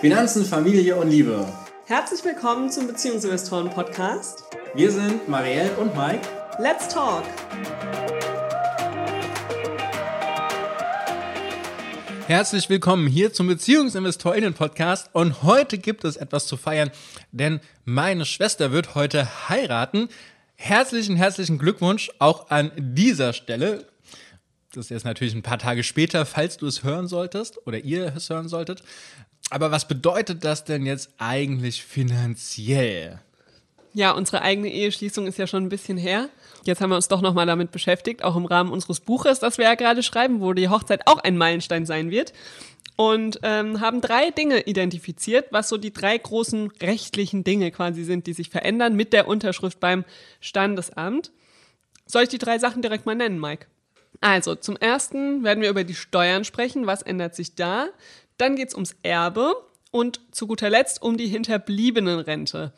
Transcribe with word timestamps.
Finanzen, 0.00 0.46
Familie 0.46 0.96
und 0.96 1.10
Liebe. 1.10 1.46
Herzlich 1.84 2.24
willkommen 2.24 2.70
zum 2.70 2.86
Beziehungsinvestoren-Podcast. 2.86 4.44
Wir 4.74 4.90
sind 4.90 5.28
Marielle 5.28 5.76
und 5.76 5.94
Mike. 5.94 6.26
Let's 6.58 6.88
talk! 6.88 7.22
Herzlich 12.26 12.70
willkommen 12.70 13.08
hier 13.08 13.34
zum 13.34 13.48
BeziehungsinvestorInnen-Podcast 13.48 15.10
und 15.12 15.42
heute 15.42 15.76
gibt 15.76 16.04
es 16.04 16.16
etwas 16.16 16.46
zu 16.46 16.56
feiern, 16.56 16.90
denn 17.30 17.60
meine 17.84 18.24
Schwester 18.24 18.72
wird 18.72 18.94
heute 18.94 19.50
heiraten. 19.50 20.08
Herzlichen, 20.56 21.16
herzlichen 21.16 21.58
Glückwunsch 21.58 22.10
auch 22.18 22.48
an 22.48 22.70
dieser 22.74 23.34
Stelle. 23.34 23.86
Das 24.72 24.86
ist 24.86 24.90
jetzt 24.90 25.04
natürlich 25.04 25.34
ein 25.34 25.42
paar 25.42 25.58
Tage 25.58 25.82
später, 25.82 26.24
falls 26.24 26.56
du 26.56 26.66
es 26.66 26.84
hören 26.84 27.06
solltest 27.06 27.66
oder 27.66 27.80
ihr 27.80 28.14
es 28.16 28.30
hören 28.30 28.48
solltet. 28.48 28.82
Aber 29.50 29.70
was 29.70 29.86
bedeutet 29.86 30.44
das 30.44 30.64
denn 30.64 30.86
jetzt 30.86 31.10
eigentlich 31.18 31.84
finanziell? 31.84 33.20
Ja, 33.92 34.12
unsere 34.12 34.42
eigene 34.42 34.72
Eheschließung 34.72 35.26
ist 35.26 35.38
ja 35.38 35.48
schon 35.48 35.64
ein 35.64 35.68
bisschen 35.68 35.98
her. 35.98 36.28
Jetzt 36.64 36.80
haben 36.80 36.90
wir 36.90 36.96
uns 36.96 37.08
doch 37.08 37.22
nochmal 37.22 37.46
damit 37.46 37.72
beschäftigt, 37.72 38.22
auch 38.22 38.36
im 38.36 38.44
Rahmen 38.46 38.70
unseres 38.70 39.00
Buches, 39.00 39.40
das 39.40 39.58
wir 39.58 39.64
ja 39.64 39.74
gerade 39.74 40.04
schreiben, 40.04 40.40
wo 40.40 40.52
die 40.52 40.68
Hochzeit 40.68 41.06
auch 41.06 41.18
ein 41.18 41.36
Meilenstein 41.36 41.86
sein 41.86 42.10
wird. 42.10 42.32
Und 42.94 43.40
ähm, 43.42 43.80
haben 43.80 44.00
drei 44.00 44.30
Dinge 44.30 44.60
identifiziert, 44.60 45.46
was 45.50 45.68
so 45.68 45.78
die 45.78 45.92
drei 45.92 46.16
großen 46.16 46.70
rechtlichen 46.82 47.44
Dinge 47.44 47.70
quasi 47.70 48.04
sind, 48.04 48.26
die 48.26 48.34
sich 48.34 48.50
verändern 48.50 48.94
mit 48.94 49.12
der 49.12 49.26
Unterschrift 49.26 49.80
beim 49.80 50.04
Standesamt. 50.40 51.32
Soll 52.06 52.24
ich 52.24 52.28
die 52.28 52.38
drei 52.38 52.58
Sachen 52.58 52.82
direkt 52.82 53.06
mal 53.06 53.14
nennen, 53.14 53.40
Mike? 53.40 53.66
Also, 54.20 54.54
zum 54.54 54.76
ersten 54.76 55.44
werden 55.44 55.62
wir 55.62 55.70
über 55.70 55.84
die 55.84 55.94
Steuern 55.94 56.44
sprechen. 56.44 56.86
Was 56.86 57.00
ändert 57.00 57.34
sich 57.34 57.54
da? 57.54 57.88
Dann 58.40 58.56
geht 58.56 58.68
es 58.68 58.74
ums 58.74 58.96
Erbe 59.02 59.54
und 59.90 60.20
zu 60.30 60.46
guter 60.46 60.70
Letzt 60.70 61.02
um 61.02 61.18
die 61.18 61.26
Hinterbliebenenrente. 61.26 62.72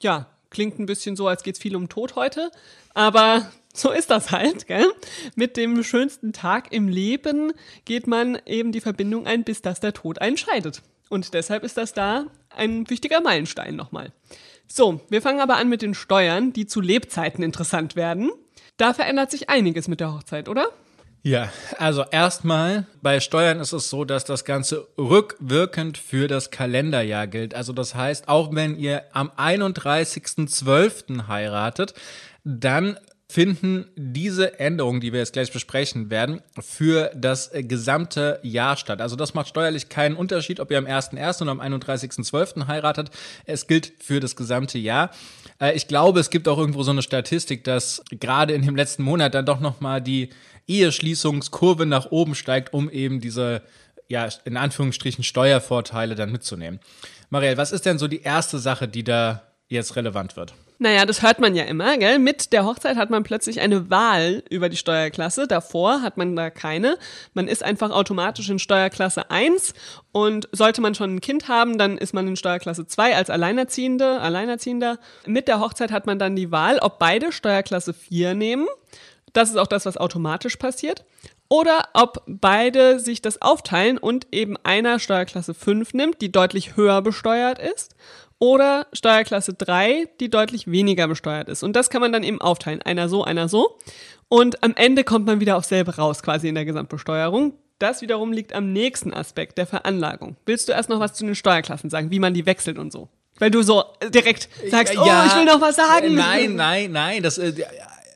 Ja, 0.00 0.26
klingt 0.48 0.78
ein 0.78 0.86
bisschen 0.86 1.16
so, 1.16 1.28
als 1.28 1.42
geht 1.42 1.56
es 1.56 1.60
viel 1.60 1.76
um 1.76 1.90
Tod 1.90 2.16
heute, 2.16 2.50
aber 2.94 3.50
so 3.74 3.90
ist 3.90 4.08
das 4.08 4.30
halt, 4.30 4.66
gell? 4.66 4.90
Mit 5.34 5.58
dem 5.58 5.84
schönsten 5.84 6.32
Tag 6.32 6.72
im 6.72 6.88
Leben 6.88 7.52
geht 7.84 8.06
man 8.06 8.38
eben 8.46 8.72
die 8.72 8.80
Verbindung 8.80 9.26
ein, 9.26 9.44
bis 9.44 9.60
dass 9.60 9.80
der 9.80 9.92
Tod 9.92 10.18
einscheidet. 10.18 10.80
Und 11.10 11.34
deshalb 11.34 11.62
ist 11.62 11.76
das 11.76 11.92
da 11.92 12.24
ein 12.48 12.88
wichtiger 12.88 13.20
Meilenstein 13.20 13.76
nochmal. 13.76 14.12
So, 14.66 15.02
wir 15.10 15.20
fangen 15.20 15.40
aber 15.40 15.56
an 15.56 15.68
mit 15.68 15.82
den 15.82 15.92
Steuern, 15.92 16.54
die 16.54 16.64
zu 16.64 16.80
Lebzeiten 16.80 17.44
interessant 17.44 17.96
werden. 17.96 18.30
Da 18.78 18.94
verändert 18.94 19.30
sich 19.30 19.50
einiges 19.50 19.88
mit 19.88 20.00
der 20.00 20.14
Hochzeit, 20.14 20.48
oder? 20.48 20.70
Ja, 21.24 21.52
also 21.78 22.04
erstmal 22.10 22.86
bei 23.00 23.20
Steuern 23.20 23.60
ist 23.60 23.72
es 23.72 23.88
so, 23.88 24.04
dass 24.04 24.24
das 24.24 24.44
Ganze 24.44 24.88
rückwirkend 24.98 25.96
für 25.96 26.26
das 26.26 26.50
Kalenderjahr 26.50 27.28
gilt. 27.28 27.54
Also 27.54 27.72
das 27.72 27.94
heißt, 27.94 28.26
auch 28.26 28.52
wenn 28.52 28.76
ihr 28.76 29.04
am 29.12 29.30
31.12. 29.30 31.28
heiratet, 31.28 31.94
dann 32.42 32.98
finden 33.32 33.86
diese 33.96 34.60
Änderungen, 34.60 35.00
die 35.00 35.14
wir 35.14 35.20
jetzt 35.20 35.32
gleich 35.32 35.50
besprechen 35.50 36.10
werden, 36.10 36.42
für 36.60 37.10
das 37.14 37.50
gesamte 37.54 38.38
Jahr 38.42 38.76
statt. 38.76 39.00
Also 39.00 39.16
das 39.16 39.32
macht 39.32 39.48
steuerlich 39.48 39.88
keinen 39.88 40.16
Unterschied, 40.16 40.60
ob 40.60 40.70
ihr 40.70 40.76
am 40.76 40.84
1.1. 40.84 41.40
oder 41.40 41.50
am 41.50 41.60
31.12. 41.60 42.66
heiratet. 42.66 43.10
Es 43.46 43.66
gilt 43.66 43.94
für 44.00 44.20
das 44.20 44.36
gesamte 44.36 44.78
Jahr. 44.78 45.10
Äh, 45.58 45.72
ich 45.72 45.88
glaube, 45.88 46.20
es 46.20 46.28
gibt 46.28 46.46
auch 46.46 46.58
irgendwo 46.58 46.82
so 46.82 46.90
eine 46.90 47.00
Statistik, 47.00 47.64
dass 47.64 48.02
gerade 48.10 48.52
in 48.52 48.60
dem 48.66 48.76
letzten 48.76 49.02
Monat 49.02 49.32
dann 49.32 49.46
doch 49.46 49.60
nochmal 49.60 50.02
die 50.02 50.28
Eheschließungskurve 50.66 51.86
nach 51.86 52.10
oben 52.10 52.34
steigt, 52.34 52.74
um 52.74 52.90
eben 52.90 53.22
diese, 53.22 53.62
ja, 54.08 54.28
in 54.44 54.58
Anführungsstrichen 54.58 55.24
Steuervorteile 55.24 56.16
dann 56.16 56.32
mitzunehmen. 56.32 56.80
Marielle, 57.30 57.56
was 57.56 57.72
ist 57.72 57.86
denn 57.86 57.98
so 57.98 58.08
die 58.08 58.20
erste 58.20 58.58
Sache, 58.58 58.88
die 58.88 59.04
da 59.04 59.42
jetzt 59.68 59.96
relevant 59.96 60.36
wird? 60.36 60.52
Naja, 60.82 61.06
das 61.06 61.22
hört 61.22 61.38
man 61.38 61.54
ja 61.54 61.62
immer, 61.62 61.96
gell? 61.96 62.18
Mit 62.18 62.52
der 62.52 62.64
Hochzeit 62.64 62.96
hat 62.96 63.08
man 63.08 63.22
plötzlich 63.22 63.60
eine 63.60 63.88
Wahl 63.88 64.42
über 64.50 64.68
die 64.68 64.76
Steuerklasse. 64.76 65.46
Davor 65.46 66.02
hat 66.02 66.16
man 66.16 66.34
da 66.34 66.50
keine. 66.50 66.98
Man 67.34 67.46
ist 67.46 67.62
einfach 67.62 67.92
automatisch 67.92 68.50
in 68.50 68.58
Steuerklasse 68.58 69.30
1 69.30 69.74
und 70.10 70.48
sollte 70.50 70.80
man 70.80 70.96
schon 70.96 71.14
ein 71.14 71.20
Kind 71.20 71.46
haben, 71.46 71.78
dann 71.78 71.98
ist 71.98 72.14
man 72.14 72.26
in 72.26 72.34
Steuerklasse 72.34 72.84
2 72.84 73.14
als 73.14 73.30
Alleinerziehende, 73.30 74.20
Alleinerziehender. 74.20 74.98
Mit 75.24 75.46
der 75.46 75.60
Hochzeit 75.60 75.92
hat 75.92 76.06
man 76.06 76.18
dann 76.18 76.34
die 76.34 76.50
Wahl, 76.50 76.80
ob 76.80 76.98
beide 76.98 77.30
Steuerklasse 77.30 77.92
4 77.92 78.34
nehmen. 78.34 78.66
Das 79.34 79.50
ist 79.50 79.58
auch 79.58 79.68
das, 79.68 79.86
was 79.86 79.96
automatisch 79.96 80.56
passiert. 80.56 81.04
Oder 81.48 81.90
ob 81.94 82.24
beide 82.26 82.98
sich 82.98 83.22
das 83.22 83.40
aufteilen 83.40 83.98
und 83.98 84.26
eben 84.32 84.56
einer 84.64 84.98
Steuerklasse 84.98 85.54
5 85.54 85.94
nimmt, 85.94 86.20
die 86.22 86.32
deutlich 86.32 86.76
höher 86.76 87.02
besteuert 87.02 87.60
ist 87.60 87.94
oder 88.42 88.88
Steuerklasse 88.92 89.54
3, 89.54 90.08
die 90.18 90.28
deutlich 90.28 90.68
weniger 90.68 91.06
besteuert 91.06 91.48
ist. 91.48 91.62
Und 91.62 91.76
das 91.76 91.90
kann 91.90 92.00
man 92.00 92.12
dann 92.12 92.24
eben 92.24 92.40
aufteilen. 92.40 92.82
Einer 92.82 93.08
so, 93.08 93.22
einer 93.22 93.48
so. 93.48 93.78
Und 94.28 94.64
am 94.64 94.74
Ende 94.74 95.04
kommt 95.04 95.26
man 95.26 95.38
wieder 95.38 95.56
auf 95.56 95.64
selbe 95.64 95.94
raus, 95.94 96.24
quasi 96.24 96.48
in 96.48 96.56
der 96.56 96.64
Gesamtbesteuerung. 96.64 97.52
Das 97.78 98.02
wiederum 98.02 98.32
liegt 98.32 98.52
am 98.52 98.72
nächsten 98.72 99.14
Aspekt 99.14 99.58
der 99.58 99.66
Veranlagung. 99.68 100.34
Willst 100.44 100.68
du 100.68 100.72
erst 100.72 100.88
noch 100.88 100.98
was 100.98 101.14
zu 101.14 101.24
den 101.24 101.36
Steuerklassen 101.36 101.88
sagen, 101.88 102.10
wie 102.10 102.18
man 102.18 102.34
die 102.34 102.44
wechselt 102.44 102.78
und 102.78 102.90
so? 102.90 103.08
Weil 103.38 103.52
du 103.52 103.62
so 103.62 103.84
direkt 104.12 104.48
sagst, 104.68 104.98
oh, 104.98 105.04
ich 105.04 105.36
will 105.36 105.44
noch 105.44 105.60
was 105.60 105.76
sagen. 105.76 106.12
Nein, 106.12 106.56
nein, 106.56 106.90
nein, 106.90 107.22
das, 107.22 107.38
äh, 107.38 107.52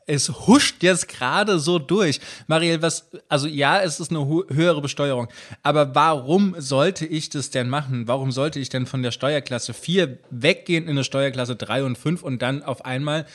es 0.07 0.29
huscht 0.47 0.81
jetzt 0.81 1.07
gerade 1.09 1.59
so 1.59 1.77
durch. 1.77 2.19
Marielle, 2.47 2.81
was, 2.81 3.09
also 3.29 3.47
ja, 3.47 3.81
es 3.81 3.99
ist 3.99 4.09
eine 4.09 4.25
höhere 4.25 4.81
Besteuerung, 4.81 5.27
aber 5.61 5.93
warum 5.93 6.55
sollte 6.57 7.05
ich 7.05 7.29
das 7.29 7.51
denn 7.51 7.69
machen? 7.69 8.07
Warum 8.07 8.31
sollte 8.31 8.59
ich 8.59 8.69
denn 8.69 8.87
von 8.87 9.03
der 9.03 9.11
Steuerklasse 9.11 9.73
4 9.73 10.17
weggehen 10.31 10.85
in 10.85 10.91
eine 10.91 11.03
Steuerklasse 11.03 11.55
3 11.55 11.83
und 11.83 11.97
5 11.97 12.23
und 12.23 12.41
dann 12.41 12.63
auf 12.63 12.85
einmal 12.85 13.25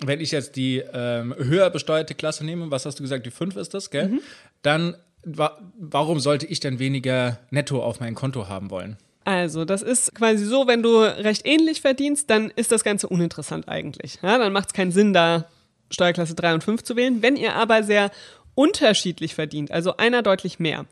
wenn 0.00 0.20
ich 0.20 0.32
jetzt 0.32 0.56
die 0.56 0.82
ähm, 0.92 1.32
höher 1.38 1.70
besteuerte 1.70 2.16
Klasse 2.16 2.44
nehme, 2.44 2.68
was 2.68 2.84
hast 2.84 2.98
du 2.98 3.04
gesagt, 3.04 3.26
die 3.26 3.30
5 3.30 3.54
ist 3.54 3.74
das, 3.74 3.90
gell? 3.90 4.08
Mhm. 4.08 4.20
Dann 4.62 4.96
wa 5.24 5.56
warum 5.78 6.18
sollte 6.18 6.46
ich 6.46 6.58
denn 6.58 6.80
weniger 6.80 7.38
netto 7.50 7.80
auf 7.80 8.00
mein 8.00 8.16
Konto 8.16 8.48
haben 8.48 8.70
wollen? 8.70 8.96
Also, 9.24 9.64
das 9.64 9.82
ist 9.82 10.14
quasi 10.14 10.44
so, 10.44 10.66
wenn 10.66 10.82
du 10.82 10.98
recht 10.98 11.46
ähnlich 11.46 11.80
verdienst, 11.80 12.28
dann 12.28 12.50
ist 12.50 12.72
das 12.72 12.84
Ganze 12.84 13.08
uninteressant 13.08 13.68
eigentlich. 13.68 14.18
Ja, 14.20 14.36
dann 14.36 14.52
macht 14.52 14.68
es 14.68 14.74
keinen 14.74 14.92
Sinn, 14.92 15.14
da 15.14 15.46
Steuerklasse 15.94 16.34
3 16.34 16.54
und 16.54 16.64
5 16.64 16.82
zu 16.82 16.96
wählen. 16.96 17.22
Wenn 17.22 17.36
ihr 17.36 17.54
aber 17.54 17.82
sehr 17.82 18.10
unterschiedlich 18.54 19.34
verdient, 19.34 19.70
also 19.70 19.96
einer 19.96 20.22
deutlich 20.22 20.58
mehr, 20.58 20.86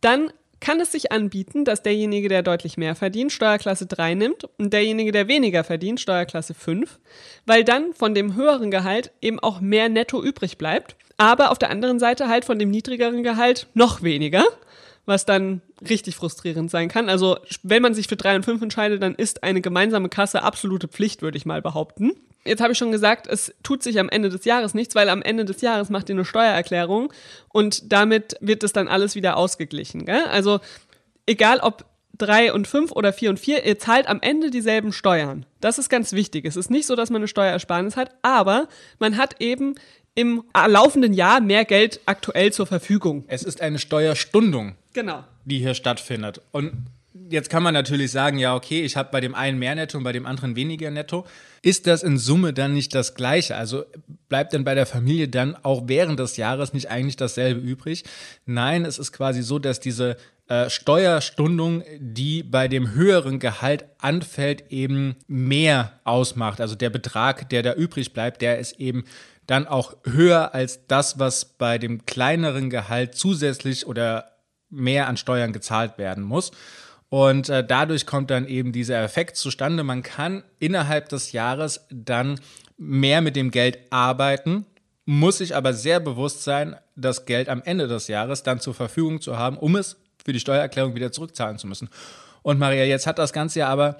dann 0.00 0.32
kann 0.62 0.78
es 0.80 0.92
sich 0.92 1.10
anbieten, 1.10 1.64
dass 1.64 1.82
derjenige, 1.82 2.28
der 2.28 2.42
deutlich 2.42 2.76
mehr 2.76 2.94
verdient, 2.94 3.32
Steuerklasse 3.32 3.86
3 3.86 4.14
nimmt 4.14 4.44
und 4.58 4.72
derjenige, 4.72 5.10
der 5.10 5.26
weniger 5.26 5.64
verdient, 5.64 6.00
Steuerklasse 6.00 6.54
5, 6.54 7.00
weil 7.46 7.64
dann 7.64 7.92
von 7.94 8.14
dem 8.14 8.36
höheren 8.36 8.70
Gehalt 8.70 9.10
eben 9.20 9.40
auch 9.40 9.60
mehr 9.60 9.88
netto 9.88 10.22
übrig 10.22 10.58
bleibt, 10.58 10.94
aber 11.16 11.50
auf 11.50 11.58
der 11.58 11.70
anderen 11.70 11.98
Seite 11.98 12.28
halt 12.28 12.44
von 12.44 12.60
dem 12.60 12.70
niedrigeren 12.70 13.24
Gehalt 13.24 13.66
noch 13.74 14.02
weniger, 14.02 14.44
was 15.04 15.26
dann 15.26 15.62
richtig 15.88 16.14
frustrierend 16.14 16.70
sein 16.70 16.88
kann. 16.88 17.08
Also 17.08 17.38
wenn 17.64 17.82
man 17.82 17.92
sich 17.92 18.06
für 18.06 18.16
3 18.16 18.36
und 18.36 18.44
5 18.44 18.62
entscheidet, 18.62 19.02
dann 19.02 19.16
ist 19.16 19.42
eine 19.42 19.60
gemeinsame 19.60 20.08
Kasse 20.08 20.44
absolute 20.44 20.86
Pflicht, 20.86 21.22
würde 21.22 21.38
ich 21.38 21.44
mal 21.44 21.60
behaupten. 21.60 22.12
Jetzt 22.44 22.60
habe 22.60 22.72
ich 22.72 22.78
schon 22.78 22.92
gesagt, 22.92 23.26
es 23.26 23.54
tut 23.62 23.82
sich 23.82 24.00
am 24.00 24.08
Ende 24.08 24.28
des 24.28 24.44
Jahres 24.44 24.74
nichts, 24.74 24.94
weil 24.94 25.08
am 25.08 25.22
Ende 25.22 25.44
des 25.44 25.60
Jahres 25.60 25.90
macht 25.90 26.08
ihr 26.08 26.16
eine 26.16 26.24
Steuererklärung 26.24 27.12
und 27.48 27.92
damit 27.92 28.36
wird 28.40 28.64
es 28.64 28.72
dann 28.72 28.88
alles 28.88 29.14
wieder 29.14 29.36
ausgeglichen. 29.36 30.06
Gell? 30.06 30.24
Also 30.24 30.60
egal 31.26 31.60
ob 31.60 31.84
drei 32.18 32.52
und 32.52 32.66
fünf 32.66 32.92
oder 32.92 33.12
vier 33.12 33.30
und 33.30 33.38
vier, 33.38 33.64
ihr 33.64 33.78
zahlt 33.78 34.08
am 34.08 34.20
Ende 34.20 34.50
dieselben 34.50 34.92
Steuern. 34.92 35.46
Das 35.60 35.78
ist 35.78 35.88
ganz 35.88 36.12
wichtig. 36.12 36.44
Es 36.44 36.56
ist 36.56 36.70
nicht 36.70 36.86
so, 36.86 36.96
dass 36.96 37.10
man 37.10 37.20
eine 37.20 37.28
Steuerersparnis 37.28 37.96
hat, 37.96 38.10
aber 38.22 38.68
man 38.98 39.16
hat 39.16 39.40
eben 39.40 39.76
im 40.14 40.44
laufenden 40.54 41.14
Jahr 41.14 41.40
mehr 41.40 41.64
Geld 41.64 42.00
aktuell 42.06 42.52
zur 42.52 42.66
Verfügung. 42.66 43.24
Es 43.28 43.42
ist 43.42 43.60
eine 43.60 43.78
Steuerstundung, 43.78 44.74
genau. 44.92 45.24
die 45.44 45.58
hier 45.58 45.74
stattfindet. 45.74 46.42
Und 46.50 46.72
jetzt 47.32 47.50
kann 47.50 47.62
man 47.62 47.74
natürlich 47.74 48.10
sagen, 48.10 48.38
ja, 48.38 48.54
okay, 48.54 48.82
ich 48.82 48.96
habe 48.96 49.08
bei 49.10 49.20
dem 49.20 49.34
einen 49.34 49.58
mehr 49.58 49.74
Netto 49.74 49.98
und 49.98 50.04
bei 50.04 50.12
dem 50.12 50.26
anderen 50.26 50.54
weniger 50.54 50.90
Netto. 50.90 51.26
Ist 51.62 51.86
das 51.86 52.02
in 52.02 52.18
Summe 52.18 52.52
dann 52.52 52.74
nicht 52.74 52.94
das 52.94 53.14
Gleiche? 53.14 53.56
Also 53.56 53.84
bleibt 54.28 54.52
denn 54.52 54.64
bei 54.64 54.74
der 54.74 54.86
Familie 54.86 55.28
dann 55.28 55.56
auch 55.62 55.84
während 55.86 56.20
des 56.20 56.36
Jahres 56.36 56.72
nicht 56.72 56.90
eigentlich 56.90 57.16
dasselbe 57.16 57.60
übrig? 57.60 58.04
Nein, 58.46 58.84
es 58.84 58.98
ist 58.98 59.12
quasi 59.12 59.42
so, 59.42 59.58
dass 59.58 59.80
diese 59.80 60.16
äh, 60.48 60.68
Steuerstundung, 60.68 61.82
die 61.98 62.42
bei 62.42 62.68
dem 62.68 62.92
höheren 62.92 63.38
Gehalt 63.38 63.86
anfällt, 63.98 64.70
eben 64.70 65.16
mehr 65.26 65.92
ausmacht. 66.04 66.60
Also 66.60 66.74
der 66.74 66.90
Betrag, 66.90 67.48
der 67.48 67.62
da 67.62 67.74
übrig 67.74 68.12
bleibt, 68.12 68.42
der 68.42 68.58
ist 68.58 68.78
eben 68.78 69.04
dann 69.46 69.66
auch 69.66 69.96
höher 70.04 70.54
als 70.54 70.86
das, 70.86 71.18
was 71.18 71.44
bei 71.44 71.78
dem 71.78 72.06
kleineren 72.06 72.70
Gehalt 72.70 73.14
zusätzlich 73.14 73.86
oder 73.86 74.32
mehr 74.68 75.08
an 75.08 75.16
Steuern 75.16 75.52
gezahlt 75.52 75.98
werden 75.98 76.24
muss. 76.24 76.50
Und 77.12 77.50
äh, 77.50 77.62
dadurch 77.62 78.06
kommt 78.06 78.30
dann 78.30 78.48
eben 78.48 78.72
dieser 78.72 79.02
Effekt 79.02 79.36
zustande. 79.36 79.84
Man 79.84 80.02
kann 80.02 80.44
innerhalb 80.60 81.10
des 81.10 81.32
Jahres 81.32 81.86
dann 81.90 82.40
mehr 82.78 83.20
mit 83.20 83.36
dem 83.36 83.50
Geld 83.50 83.80
arbeiten, 83.90 84.64
muss 85.04 85.36
sich 85.36 85.54
aber 85.54 85.74
sehr 85.74 86.00
bewusst 86.00 86.42
sein, 86.42 86.74
das 86.96 87.26
Geld 87.26 87.50
am 87.50 87.60
Ende 87.66 87.86
des 87.86 88.08
Jahres 88.08 88.44
dann 88.44 88.60
zur 88.60 88.72
Verfügung 88.72 89.20
zu 89.20 89.36
haben, 89.36 89.58
um 89.58 89.76
es 89.76 89.98
für 90.24 90.32
die 90.32 90.40
Steuererklärung 90.40 90.94
wieder 90.94 91.12
zurückzahlen 91.12 91.58
zu 91.58 91.66
müssen. 91.66 91.90
Und 92.40 92.58
Maria, 92.58 92.84
jetzt 92.84 93.06
hat 93.06 93.18
das 93.18 93.34
Ganze 93.34 93.58
ja 93.58 93.68
aber 93.68 93.98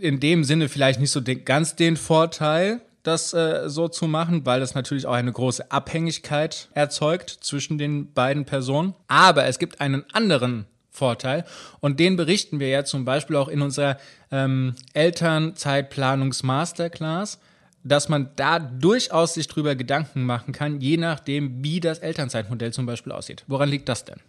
in 0.00 0.20
dem 0.20 0.44
Sinne 0.44 0.68
vielleicht 0.68 1.00
nicht 1.00 1.10
so 1.10 1.20
den, 1.20 1.44
ganz 1.44 1.74
den 1.74 1.96
Vorteil, 1.96 2.80
das 3.02 3.34
äh, 3.34 3.68
so 3.68 3.88
zu 3.88 4.06
machen, 4.06 4.46
weil 4.46 4.60
das 4.60 4.76
natürlich 4.76 5.06
auch 5.06 5.14
eine 5.14 5.32
große 5.32 5.72
Abhängigkeit 5.72 6.68
erzeugt 6.72 7.30
zwischen 7.40 7.78
den 7.78 8.12
beiden 8.12 8.44
Personen. 8.44 8.94
Aber 9.08 9.46
es 9.46 9.58
gibt 9.58 9.80
einen 9.80 10.04
anderen 10.12 10.66
Vorteil 10.98 11.46
und 11.80 11.98
den 11.98 12.16
berichten 12.16 12.60
wir 12.60 12.68
ja 12.68 12.84
zum 12.84 13.06
Beispiel 13.06 13.36
auch 13.36 13.48
in 13.48 13.62
unserer 13.62 13.96
ähm, 14.30 14.74
Elternzeitplanungs-Masterclass, 14.92 17.38
dass 17.84 18.08
man 18.08 18.30
da 18.36 18.58
durchaus 18.58 19.34
sich 19.34 19.46
drüber 19.48 19.74
Gedanken 19.74 20.24
machen 20.24 20.52
kann, 20.52 20.80
je 20.80 20.98
nachdem, 20.98 21.64
wie 21.64 21.80
das 21.80 21.98
Elternzeitmodell 22.00 22.72
zum 22.72 22.86
Beispiel 22.86 23.12
aussieht. 23.12 23.44
Woran 23.46 23.68
liegt 23.68 23.88
das 23.88 24.04
denn? 24.04 24.20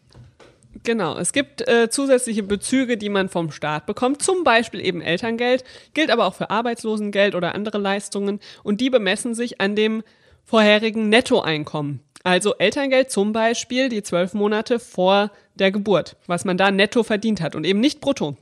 Genau, 0.83 1.17
es 1.17 1.33
gibt 1.33 1.67
äh, 1.67 1.89
zusätzliche 1.89 2.43
Bezüge, 2.43 2.97
die 2.97 3.09
man 3.09 3.27
vom 3.27 3.51
Staat 3.51 3.85
bekommt, 3.85 4.21
zum 4.21 4.43
Beispiel 4.43 4.85
eben 4.85 5.01
Elterngeld, 5.01 5.63
gilt 5.93 6.11
aber 6.11 6.25
auch 6.25 6.35
für 6.35 6.51
Arbeitslosengeld 6.51 7.35
oder 7.35 7.55
andere 7.55 7.79
Leistungen 7.79 8.39
und 8.63 8.79
die 8.79 8.89
bemessen 8.89 9.33
sich 9.33 9.59
an 9.59 9.75
dem 9.75 10.03
vorherigen 10.45 11.09
Nettoeinkommen. 11.09 12.01
Also 12.23 12.55
Elterngeld 12.55 13.11
zum 13.11 13.31
Beispiel 13.31 13.89
die 13.89 14.03
zwölf 14.03 14.33
Monate 14.33 14.79
vor 14.79 15.31
der 15.55 15.71
Geburt, 15.71 16.17
was 16.27 16.45
man 16.45 16.57
da 16.57 16.71
netto 16.71 17.03
verdient 17.03 17.41
hat 17.41 17.55
und 17.55 17.63
eben 17.63 17.79
nicht 17.79 18.01
brutto. 18.01 18.37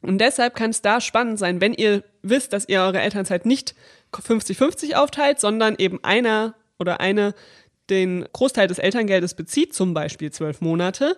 Und 0.00 0.18
deshalb 0.18 0.56
kann 0.56 0.70
es 0.70 0.82
da 0.82 1.00
spannend 1.00 1.38
sein, 1.38 1.60
wenn 1.60 1.74
ihr 1.74 2.02
wisst, 2.22 2.52
dass 2.52 2.68
ihr 2.68 2.80
eure 2.80 3.00
Elternzeit 3.00 3.46
nicht 3.46 3.74
50-50 4.12 4.94
aufteilt, 4.94 5.40
sondern 5.40 5.76
eben 5.78 6.02
einer 6.02 6.54
oder 6.78 7.00
eine 7.00 7.34
den 7.90 8.26
Großteil 8.32 8.68
des 8.68 8.78
Elterngeldes 8.78 9.34
bezieht, 9.34 9.74
zum 9.74 9.94
Beispiel 9.94 10.32
zwölf 10.32 10.60
Monate, 10.60 11.16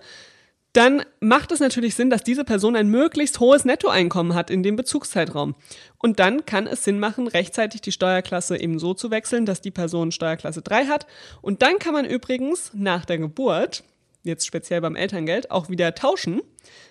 dann 0.74 1.04
macht 1.20 1.52
es 1.52 1.60
natürlich 1.60 1.94
Sinn, 1.94 2.10
dass 2.10 2.24
diese 2.24 2.44
Person 2.44 2.74
ein 2.74 2.88
möglichst 2.88 3.38
hohes 3.38 3.64
Nettoeinkommen 3.64 4.34
hat 4.34 4.50
in 4.50 4.64
dem 4.64 4.74
Bezugszeitraum. 4.74 5.54
Und 5.98 6.18
dann 6.18 6.44
kann 6.46 6.66
es 6.66 6.82
Sinn 6.82 6.98
machen, 6.98 7.28
rechtzeitig 7.28 7.80
die 7.80 7.92
Steuerklasse 7.92 8.58
eben 8.58 8.80
so 8.80 8.92
zu 8.92 9.12
wechseln, 9.12 9.46
dass 9.46 9.60
die 9.60 9.70
Person 9.70 10.10
Steuerklasse 10.10 10.62
3 10.62 10.86
hat. 10.86 11.06
Und 11.42 11.62
dann 11.62 11.78
kann 11.78 11.92
man 11.92 12.04
übrigens 12.04 12.72
nach 12.74 13.04
der 13.04 13.18
Geburt, 13.18 13.84
jetzt 14.24 14.46
speziell 14.46 14.80
beim 14.80 14.96
Elterngeld, 14.96 15.52
auch 15.52 15.68
wieder 15.68 15.94
tauschen, 15.94 16.42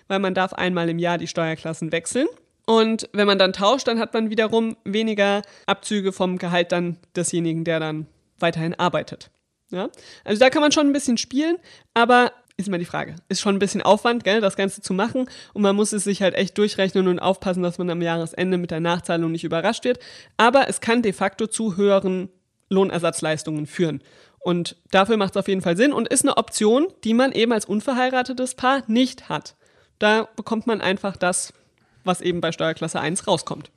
weil 0.08 0.18
man 0.18 0.32
darf 0.32 0.54
einmal 0.54 0.88
im 0.88 0.98
Jahr 0.98 1.18
die 1.18 1.28
Steuerklassen 1.28 1.92
wechseln. 1.92 2.26
Und 2.66 3.10
wenn 3.12 3.26
man 3.26 3.38
dann 3.38 3.52
tauscht, 3.52 3.86
dann 3.86 3.98
hat 3.98 4.14
man 4.14 4.30
wiederum 4.30 4.78
weniger 4.84 5.42
Abzüge 5.66 6.12
vom 6.12 6.38
Gehalt 6.38 6.72
dann 6.72 6.96
desjenigen, 7.14 7.64
der 7.64 7.80
dann 7.80 8.06
weiterhin 8.38 8.74
arbeitet. 8.74 9.30
Ja? 9.70 9.90
Also 10.24 10.40
da 10.40 10.48
kann 10.48 10.62
man 10.62 10.72
schon 10.72 10.86
ein 10.86 10.92
bisschen 10.94 11.18
spielen, 11.18 11.58
aber 11.92 12.32
ist 12.56 12.68
immer 12.68 12.78
die 12.78 12.84
Frage. 12.84 13.16
Ist 13.28 13.40
schon 13.40 13.56
ein 13.56 13.58
bisschen 13.58 13.82
Aufwand, 13.82 14.22
gell, 14.22 14.40
das 14.40 14.56
Ganze 14.56 14.80
zu 14.80 14.94
machen. 14.94 15.28
Und 15.52 15.62
man 15.62 15.74
muss 15.74 15.92
es 15.92 16.04
sich 16.04 16.22
halt 16.22 16.34
echt 16.34 16.56
durchrechnen 16.56 17.08
und 17.08 17.18
aufpassen, 17.18 17.62
dass 17.62 17.78
man 17.78 17.90
am 17.90 18.00
Jahresende 18.00 18.58
mit 18.58 18.70
der 18.70 18.80
Nachzahlung 18.80 19.32
nicht 19.32 19.44
überrascht 19.44 19.84
wird. 19.84 19.98
Aber 20.36 20.68
es 20.68 20.80
kann 20.80 21.02
de 21.02 21.12
facto 21.12 21.46
zu 21.46 21.76
höheren 21.76 22.28
Lohnersatzleistungen 22.68 23.66
führen. 23.66 24.02
Und 24.38 24.76
dafür 24.90 25.16
macht 25.16 25.32
es 25.32 25.36
auf 25.38 25.48
jeden 25.48 25.62
Fall 25.62 25.76
Sinn 25.76 25.92
und 25.92 26.06
ist 26.08 26.22
eine 26.22 26.36
Option, 26.36 26.86
die 27.02 27.14
man 27.14 27.32
eben 27.32 27.52
als 27.52 27.64
unverheiratetes 27.64 28.54
Paar 28.54 28.82
nicht 28.86 29.28
hat. 29.28 29.56
Da 29.98 30.28
bekommt 30.36 30.66
man 30.66 30.80
einfach 30.80 31.16
das, 31.16 31.52
was 32.04 32.20
eben 32.20 32.40
bei 32.40 32.52
Steuerklasse 32.52 33.00
1 33.00 33.26
rauskommt. 33.26 33.70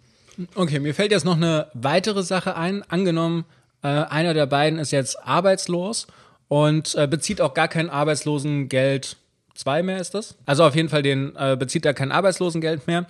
Okay, 0.56 0.80
mir 0.80 0.94
fällt 0.94 1.12
jetzt 1.12 1.25
noch 1.25 1.38
eine 1.38 1.68
weitere 1.73 2.21
Sache 2.21 2.56
ein. 2.56 2.83
Angenommen, 2.89 3.45
äh, 3.81 3.88
einer 3.88 4.33
der 4.33 4.45
beiden 4.45 4.77
ist 4.77 4.91
jetzt 4.91 5.18
arbeitslos 5.23 6.07
und 6.47 6.95
äh, 6.95 7.07
bezieht 7.07 7.41
auch 7.41 7.53
gar 7.53 7.67
kein 7.67 7.89
Arbeitslosengeld 7.89 9.17
2 9.55 9.83
mehr 9.83 9.99
ist 9.99 10.13
das. 10.13 10.35
Also 10.45 10.63
auf 10.63 10.75
jeden 10.75 10.89
Fall 10.89 11.01
den 11.01 11.35
äh, 11.35 11.55
bezieht 11.57 11.85
er 11.85 11.94
kein 11.94 12.11
Arbeitslosengeld 12.11 12.88
mehr. 12.88 13.05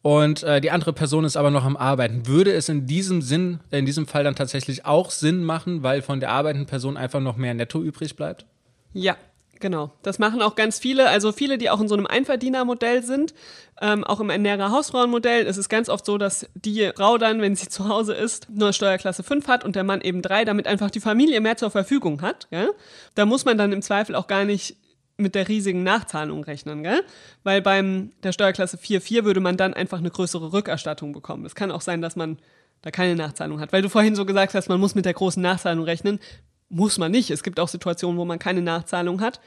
Und 0.00 0.44
äh, 0.44 0.60
die 0.60 0.70
andere 0.70 0.92
Person 0.92 1.24
ist 1.24 1.36
aber 1.36 1.50
noch 1.50 1.64
am 1.64 1.76
Arbeiten. 1.76 2.26
Würde 2.26 2.52
es 2.52 2.68
in 2.68 2.86
diesem 2.86 3.20
Sinn, 3.20 3.60
in 3.70 3.84
diesem 3.84 4.06
Fall 4.06 4.22
dann 4.22 4.36
tatsächlich 4.36 4.86
auch 4.86 5.10
Sinn 5.10 5.42
machen, 5.42 5.82
weil 5.82 6.02
von 6.02 6.20
der 6.20 6.30
arbeitenden 6.30 6.68
Person 6.68 6.96
einfach 6.96 7.20
noch 7.20 7.36
mehr 7.36 7.52
Netto 7.52 7.82
übrig 7.82 8.14
bleibt? 8.14 8.46
Ja, 8.94 9.16
Genau, 9.60 9.90
das 10.02 10.18
machen 10.18 10.40
auch 10.40 10.54
ganz 10.54 10.78
viele, 10.78 11.08
also 11.08 11.32
viele, 11.32 11.58
die 11.58 11.68
auch 11.68 11.80
in 11.80 11.88
so 11.88 11.94
einem 11.94 12.06
Einverdienermodell 12.06 13.02
sind, 13.02 13.34
ähm, 13.80 14.04
auch 14.04 14.20
im 14.20 14.30
ernährer 14.30 14.70
Hausfrauenmodell 14.70 15.46
ist 15.46 15.56
es 15.56 15.68
ganz 15.68 15.88
oft 15.88 16.04
so, 16.04 16.18
dass 16.18 16.48
die 16.54 16.90
Frau 16.96 17.18
dann, 17.18 17.40
wenn 17.40 17.56
sie 17.56 17.68
zu 17.68 17.88
Hause 17.88 18.14
ist, 18.14 18.48
nur 18.50 18.72
Steuerklasse 18.72 19.22
5 19.22 19.48
hat 19.48 19.64
und 19.64 19.76
der 19.76 19.84
Mann 19.84 20.00
eben 20.00 20.22
3, 20.22 20.44
damit 20.44 20.66
einfach 20.66 20.90
die 20.90 21.00
Familie 21.00 21.40
mehr 21.40 21.56
zur 21.56 21.70
Verfügung 21.70 22.22
hat. 22.22 22.46
Ja? 22.50 22.68
Da 23.14 23.26
muss 23.26 23.44
man 23.44 23.58
dann 23.58 23.72
im 23.72 23.82
Zweifel 23.82 24.14
auch 24.14 24.26
gar 24.26 24.44
nicht 24.44 24.76
mit 25.16 25.34
der 25.34 25.48
riesigen 25.48 25.82
Nachzahlung 25.82 26.44
rechnen, 26.44 26.84
gell? 26.84 27.02
Weil 27.42 27.60
beim 27.60 28.12
der 28.22 28.30
Steuerklasse 28.30 28.76
4,4 28.76 29.24
würde 29.24 29.40
man 29.40 29.56
dann 29.56 29.74
einfach 29.74 29.98
eine 29.98 30.10
größere 30.10 30.52
Rückerstattung 30.52 31.12
bekommen. 31.12 31.44
Es 31.44 31.56
kann 31.56 31.72
auch 31.72 31.80
sein, 31.80 32.00
dass 32.00 32.14
man 32.14 32.38
da 32.82 32.92
keine 32.92 33.16
Nachzahlung 33.16 33.58
hat. 33.58 33.72
Weil 33.72 33.82
du 33.82 33.88
vorhin 33.88 34.14
so 34.14 34.24
gesagt 34.24 34.54
hast, 34.54 34.68
man 34.68 34.78
muss 34.78 34.94
mit 34.94 35.04
der 35.04 35.14
großen 35.14 35.42
Nachzahlung 35.42 35.84
rechnen 35.84 36.20
muss 36.68 36.98
man 36.98 37.10
nicht. 37.10 37.30
Es 37.30 37.42
gibt 37.42 37.60
auch 37.60 37.68
Situationen, 37.68 38.18
wo 38.18 38.24
man 38.24 38.38
keine 38.38 38.62
Nachzahlung 38.62 39.20
hat. 39.20 39.40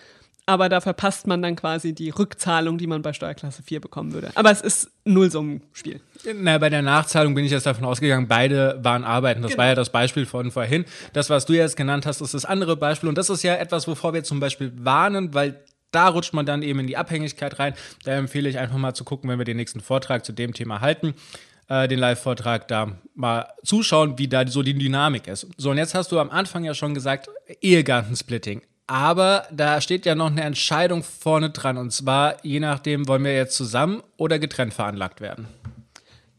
Aber 0.48 0.70
da 0.70 0.82
verpasst 0.82 1.28
man 1.28 1.42
dann 1.42 1.56
quasi 1.56 1.94
die 1.94 2.10
Rückzahlung, 2.10 2.78
die 2.78 2.88
man 2.88 3.04
bei 3.04 3.14
Steuerklasse 3.14 3.62
4 3.62 3.80
bekommen 3.80 4.12
würde. 4.12 4.32
Aber 4.34 4.52
es 4.52 4.62
ist 4.62 4.90
Nullsummenspiel. 5.06 6.02
Na, 6.36 6.58
bei 6.58 6.70
der 6.70 6.82
Nachzahlung 6.82 7.36
bin 7.36 7.46
ich 7.46 7.52
jetzt 7.52 7.68
davon 7.68 7.86
ausgegangen, 7.86 8.28
beide 8.28 8.80
waren 8.82 9.04
arbeiten. 9.04 9.44
Das 9.44 9.52
genau. 9.52 9.62
war 9.62 9.68
ja 9.68 9.76
das 9.76 9.92
Beispiel 9.92 10.26
von 10.26 10.50
vorhin. 10.52 10.86
Das, 11.14 11.30
was 11.30 11.46
du 11.46 11.54
jetzt 11.54 11.78
genannt 11.78 12.06
hast, 12.08 12.22
ist 12.22 12.34
das 12.34 12.46
andere 12.46 12.76
Beispiel. 12.76 13.08
Und 13.08 13.18
das 13.18 13.30
ist 13.30 13.44
ja 13.44 13.56
etwas, 13.56 13.88
wovor 13.88 14.14
wir 14.14 14.24
zum 14.24 14.40
Beispiel 14.40 14.74
warnen, 14.78 15.34
weil 15.36 15.64
da 15.92 16.08
rutscht 16.08 16.34
man 16.34 16.46
dann 16.46 16.64
eben 16.64 16.80
in 16.80 16.88
die 16.88 16.98
Abhängigkeit 16.98 17.60
rein. 17.60 17.76
Da 18.04 18.14
empfehle 18.14 18.50
ich 18.50 18.58
einfach 18.58 18.78
mal 18.78 18.94
zu 18.94 19.04
gucken, 19.04 19.30
wenn 19.30 19.38
wir 19.38 19.46
den 19.46 19.58
nächsten 19.58 19.80
Vortrag 19.80 20.26
zu 20.26 20.34
dem 20.34 20.54
Thema 20.54 20.82
halten 20.82 21.14
äh, 21.72 21.88
den 21.88 22.00
Live-Vortrag 22.00 22.68
da 22.68 22.92
mal 23.16 23.48
zuschauen, 23.64 24.18
wie 24.18 24.28
da 24.28 24.46
so 24.46 24.62
die 24.62 24.74
Dynamik 24.74 25.28
ist. 25.28 25.48
So, 25.56 25.72
und 25.72 25.78
jetzt 25.78 25.96
hast 25.96 26.12
du 26.12 26.20
am 26.20 26.30
Anfang 26.30 26.66
ja 26.66 26.74
schon 26.74 26.94
gesagt, 26.94 27.30
Ehegattensplitting. 27.62 28.62
Aber 28.88 29.48
da 29.52 29.80
steht 29.80 30.06
ja 30.06 30.14
noch 30.14 30.32
eine 30.32 30.42
Entscheidung 30.42 31.02
vorne 31.02 31.52
dran. 31.52 31.78
Und 31.78 31.92
zwar, 31.92 32.44
je 32.44 32.60
nachdem, 32.60 33.08
wollen 33.08 33.24
wir 33.24 33.34
jetzt 33.34 33.56
zusammen 33.56 34.04
oder 34.18 34.38
getrennt 34.38 34.74
veranlagt 34.74 35.22
werden. 35.22 35.48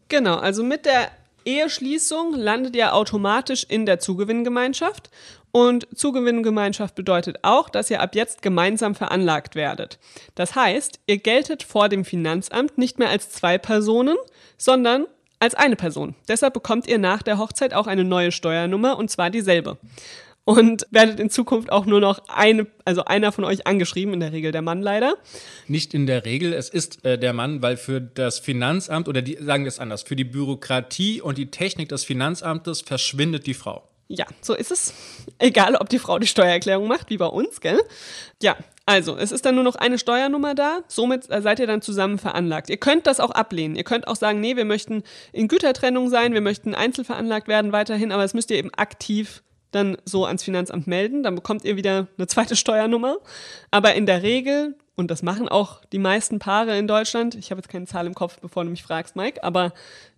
Genau, 0.08 0.37
also 0.37 0.62
mit 0.62 0.84
der 0.84 1.11
Eheschließung 1.46 2.35
landet 2.35 2.76
ihr 2.76 2.94
automatisch 2.94 3.64
in 3.67 3.87
der 3.87 4.00
Zugewinngemeinschaft. 4.00 5.08
Und 5.50 5.87
Zugewinngemeinschaft 5.96 6.94
bedeutet 6.94 7.38
auch, 7.40 7.70
dass 7.70 7.90
ihr 7.90 8.02
ab 8.02 8.14
jetzt 8.14 8.43
gemeinsam 8.43 8.94
veranlagt 8.94 9.55
werdet. 9.55 9.99
Das 10.35 10.55
heißt, 10.55 11.00
ihr 11.06 11.19
geltet 11.19 11.62
vor 11.62 11.88
dem 11.88 12.05
Finanzamt 12.05 12.76
nicht 12.76 12.99
mehr 12.99 13.09
als 13.09 13.30
zwei 13.30 13.57
Personen, 13.57 14.16
sondern 14.59 15.07
als 15.42 15.56
eine 15.56 15.75
Person. 15.75 16.14
Deshalb 16.28 16.54
bekommt 16.54 16.87
ihr 16.87 16.99
nach 16.99 17.20
der 17.20 17.37
Hochzeit 17.37 17.75
auch 17.75 17.88
eine 17.88 18.04
neue 18.04 18.30
Steuernummer 18.30 18.96
und 18.96 19.11
zwar 19.11 19.28
dieselbe. 19.28 19.76
Und 20.44 20.87
werdet 20.90 21.18
in 21.18 21.30
Zukunft 21.30 21.70
auch 21.70 21.84
nur 21.84 22.00
noch 22.00 22.20
eine, 22.28 22.66
also 22.84 23.04
einer 23.04 23.32
von 23.32 23.44
euch 23.44 23.66
angeschrieben, 23.66 24.14
in 24.14 24.20
der 24.20 24.32
Regel 24.32 24.52
der 24.52 24.62
Mann 24.62 24.82
leider. 24.82 25.14
Nicht 25.66 25.94
in 25.94 26.06
der 26.06 26.25
Regel, 26.25 26.52
es 26.52 26.68
ist 26.68 27.04
äh, 27.04 27.18
der 27.18 27.32
Mann, 27.32 27.61
weil 27.61 27.76
für 27.76 28.00
das 28.00 28.38
Finanzamt 28.38 29.08
oder 29.08 29.20
die, 29.20 29.37
sagen 29.40 29.64
wir 29.64 29.68
es 29.68 29.80
anders, 29.80 30.02
für 30.02 30.16
die 30.16 30.25
Bürokratie 30.25 31.20
und 31.20 31.38
die 31.38 31.50
Technik 31.50 31.88
des 31.88 32.04
Finanzamtes 32.04 32.80
verschwindet 32.80 33.46
die 33.46 33.54
Frau. 33.54 33.88
Ja, 34.14 34.26
so 34.42 34.52
ist 34.52 34.71
es. 34.71 34.92
Egal, 35.38 35.75
ob 35.75 35.88
die 35.88 35.99
Frau 35.99 36.19
die 36.19 36.26
Steuererklärung 36.26 36.87
macht, 36.87 37.09
wie 37.09 37.16
bei 37.16 37.26
uns, 37.26 37.62
gell? 37.62 37.81
Ja, 38.42 38.59
also, 38.85 39.16
es 39.16 39.33
ist 39.33 39.47
dann 39.47 39.54
nur 39.54 39.64
noch 39.64 39.75
eine 39.75 39.99
Steuernummer 39.99 40.54
da, 40.54 40.81
somit 40.87 41.31
äh, 41.31 41.40
seid 41.40 41.61
ihr 41.61 41.66
dann 41.66 41.81
zusammen 41.81 42.19
veranlagt. 42.19 42.69
Ihr 42.69 42.76
könnt 42.76 43.07
das 43.07 43.21
auch 43.21 43.31
ablehnen. 43.31 43.75
Ihr 43.75 43.85
könnt 43.85 44.07
auch 44.07 44.16
sagen, 44.16 44.38
nee, 44.40 44.54
wir 44.54 44.66
möchten 44.66 45.02
in 45.33 45.49
Gütertrennung 45.49 46.11
sein, 46.11 46.35
wir 46.35 46.42
möchten 46.42 46.75
einzeln 46.75 47.07
veranlagt 47.07 47.49
werden 47.49 47.73
weiterhin, 47.73 48.12
aber 48.12 48.21
das 48.21 48.35
müsst 48.35 48.50
ihr 48.50 48.59
eben 48.59 48.75
aktiv 48.75 49.42
dann 49.71 49.97
so 50.04 50.26
ans 50.26 50.42
Finanzamt 50.42 50.87
melden. 50.87 51.23
Dann 51.23 51.35
bekommt 51.35 51.64
ihr 51.64 51.76
wieder 51.76 52.07
eine 52.19 52.26
zweite 52.26 52.54
Steuernummer. 52.54 53.16
Aber 53.71 53.95
in 53.95 54.04
der 54.04 54.23
Regel, 54.23 54.76
und 54.95 55.11
das 55.11 55.23
machen 55.23 55.49
auch 55.49 55.83
die 55.87 55.99
meisten 55.99 56.38
Paare 56.38 56.76
in 56.76 56.87
Deutschland, 56.87 57.35
ich 57.35 57.50
habe 57.50 57.61
jetzt 57.61 57.71
keine 57.71 57.87
Zahl 57.87 58.07
im 58.07 58.14
Kopf, 58.14 58.40
bevor 58.40 58.64
du 58.64 58.69
mich 58.71 58.83
fragst, 58.83 59.16
Mike, 59.16 59.42
aber 59.42 59.73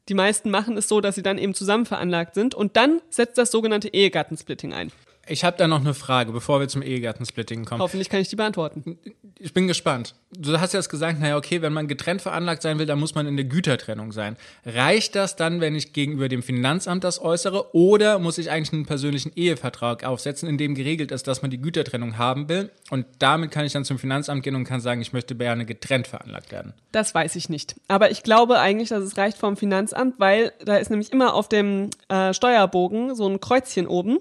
die 0.08 0.14
meisten 0.14 0.50
machen 0.50 0.76
es 0.76 0.88
so, 0.88 1.00
dass 1.00 1.14
sie 1.14 1.22
dann 1.22 1.38
eben 1.38 1.54
zusammen 1.54 1.86
veranlagt 1.86 2.34
sind 2.34 2.54
und 2.54 2.76
dann 2.76 3.00
setzt 3.10 3.38
das 3.38 3.50
sogenannte 3.50 3.88
Ehegattensplitting 3.88 4.72
ein. 4.72 4.92
Ich 5.26 5.44
habe 5.44 5.56
da 5.56 5.66
noch 5.66 5.80
eine 5.80 5.94
Frage, 5.94 6.32
bevor 6.32 6.60
wir 6.60 6.68
zum 6.68 6.82
Ehegattensplitting 6.82 7.64
kommen. 7.64 7.80
Hoffentlich 7.80 8.08
kann 8.08 8.20
ich 8.20 8.28
die 8.28 8.36
beantworten. 8.36 8.98
Ich 9.38 9.52
bin 9.52 9.66
gespannt. 9.66 10.14
Du 10.36 10.58
hast 10.58 10.74
jetzt 10.74 10.88
gesagt, 10.88 11.20
naja, 11.20 11.36
okay, 11.36 11.62
wenn 11.62 11.72
man 11.72 11.88
getrennt 11.88 12.22
veranlagt 12.22 12.62
sein 12.62 12.78
will, 12.78 12.86
dann 12.86 12.98
muss 12.98 13.14
man 13.14 13.26
in 13.26 13.36
der 13.36 13.44
Gütertrennung 13.44 14.12
sein. 14.12 14.36
Reicht 14.64 15.14
das 15.14 15.36
dann, 15.36 15.60
wenn 15.60 15.74
ich 15.74 15.92
gegenüber 15.92 16.28
dem 16.28 16.42
Finanzamt 16.42 17.04
das 17.04 17.20
äußere 17.20 17.74
oder 17.74 18.18
muss 18.18 18.38
ich 18.38 18.50
eigentlich 18.50 18.72
einen 18.72 18.86
persönlichen 18.86 19.32
Ehevertrag 19.34 20.04
aufsetzen, 20.04 20.48
in 20.48 20.58
dem 20.58 20.74
geregelt 20.74 21.12
ist, 21.12 21.26
dass 21.26 21.42
man 21.42 21.50
die 21.50 21.60
Gütertrennung 21.60 22.18
haben 22.18 22.48
will 22.48 22.70
und 22.90 23.06
damit 23.18 23.50
kann 23.50 23.64
ich 23.64 23.72
dann 23.72 23.84
zum 23.84 23.98
Finanzamt 23.98 24.42
gehen 24.42 24.54
und 24.54 24.64
kann 24.64 24.80
sagen, 24.80 25.00
ich 25.00 25.12
möchte 25.12 25.34
gerne 25.34 25.64
getrennt 25.64 26.06
veranlagt 26.06 26.52
werden? 26.52 26.74
Das 26.92 27.14
weiß 27.14 27.36
ich 27.36 27.48
nicht. 27.48 27.76
Aber 27.88 28.10
ich 28.10 28.22
glaube 28.22 28.58
eigentlich, 28.58 28.88
dass 28.90 29.02
es 29.04 29.16
reicht 29.16 29.38
vom 29.38 29.56
Finanzamt, 29.56 30.18
weil 30.18 30.52
da 30.64 30.76
ist 30.76 30.90
nämlich 30.90 31.12
immer 31.12 31.34
auf 31.34 31.48
dem 31.48 31.90
äh, 32.08 32.34
Steuerbogen 32.34 33.14
so 33.14 33.28
ein 33.28 33.40
Kreuzchen 33.40 33.86
oben 33.86 34.18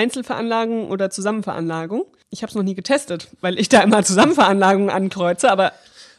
Einzelveranlagung 0.00 0.90
oder 0.90 1.10
Zusammenveranlagung. 1.10 2.06
Ich 2.30 2.42
habe 2.42 2.50
es 2.50 2.54
noch 2.54 2.62
nie 2.62 2.74
getestet, 2.74 3.28
weil 3.40 3.58
ich 3.58 3.68
da 3.68 3.82
immer 3.82 4.02
Zusammenveranlagung 4.02 4.88
ankreuze, 4.88 5.50
aber 5.50 5.72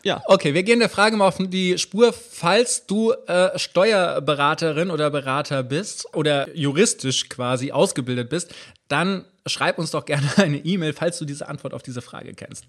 Ja. 0.03 0.21
Okay, 0.25 0.53
wir 0.53 0.63
gehen 0.63 0.79
der 0.79 0.89
Frage 0.89 1.15
mal 1.15 1.27
auf 1.27 1.37
die 1.39 1.77
Spur, 1.77 2.11
falls 2.13 2.85
du 2.87 3.11
äh, 3.27 3.57
Steuerberaterin 3.57 4.89
oder 4.89 5.09
Berater 5.11 5.63
bist 5.63 6.07
oder 6.15 6.47
juristisch 6.55 7.29
quasi 7.29 7.71
ausgebildet 7.71 8.29
bist, 8.29 8.53
dann 8.87 9.25
schreib 9.45 9.77
uns 9.77 9.91
doch 9.91 10.05
gerne 10.05 10.27
eine 10.37 10.57
E-Mail, 10.57 10.93
falls 10.93 11.19
du 11.19 11.25
diese 11.25 11.47
Antwort 11.47 11.73
auf 11.73 11.83
diese 11.83 12.01
Frage 12.01 12.33
kennst. 12.33 12.65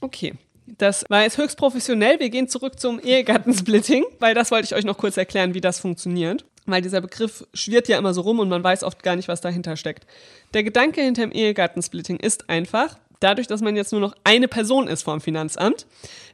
Okay. 0.00 0.34
Das 0.66 1.04
war 1.10 1.22
jetzt 1.22 1.36
höchst 1.36 1.58
professionell. 1.58 2.18
Wir 2.20 2.30
gehen 2.30 2.48
zurück 2.48 2.80
zum 2.80 2.98
Ehegattensplitting, 2.98 4.04
weil 4.18 4.34
das 4.34 4.50
wollte 4.50 4.64
ich 4.64 4.74
euch 4.74 4.84
noch 4.84 4.96
kurz 4.96 5.16
erklären, 5.16 5.52
wie 5.52 5.60
das 5.60 5.78
funktioniert. 5.78 6.44
Weil 6.66 6.82
dieser 6.82 7.00
Begriff 7.00 7.46
schwirrt 7.52 7.88
ja 7.88 7.98
immer 7.98 8.14
so 8.14 8.22
rum 8.22 8.38
und 8.38 8.48
man 8.48 8.64
weiß 8.64 8.84
oft 8.84 9.02
gar 9.02 9.16
nicht, 9.16 9.28
was 9.28 9.40
dahinter 9.40 9.76
steckt. 9.76 10.06
Der 10.54 10.64
Gedanke 10.64 11.02
hinter 11.02 11.22
dem 11.22 11.32
Ehegattensplitting 11.32 12.18
ist 12.18 12.48
einfach, 12.48 12.98
dadurch, 13.20 13.46
dass 13.46 13.60
man 13.60 13.76
jetzt 13.76 13.92
nur 13.92 14.00
noch 14.00 14.14
eine 14.24 14.48
Person 14.48 14.88
ist 14.88 15.02
vom 15.02 15.20
Finanzamt, 15.20 15.86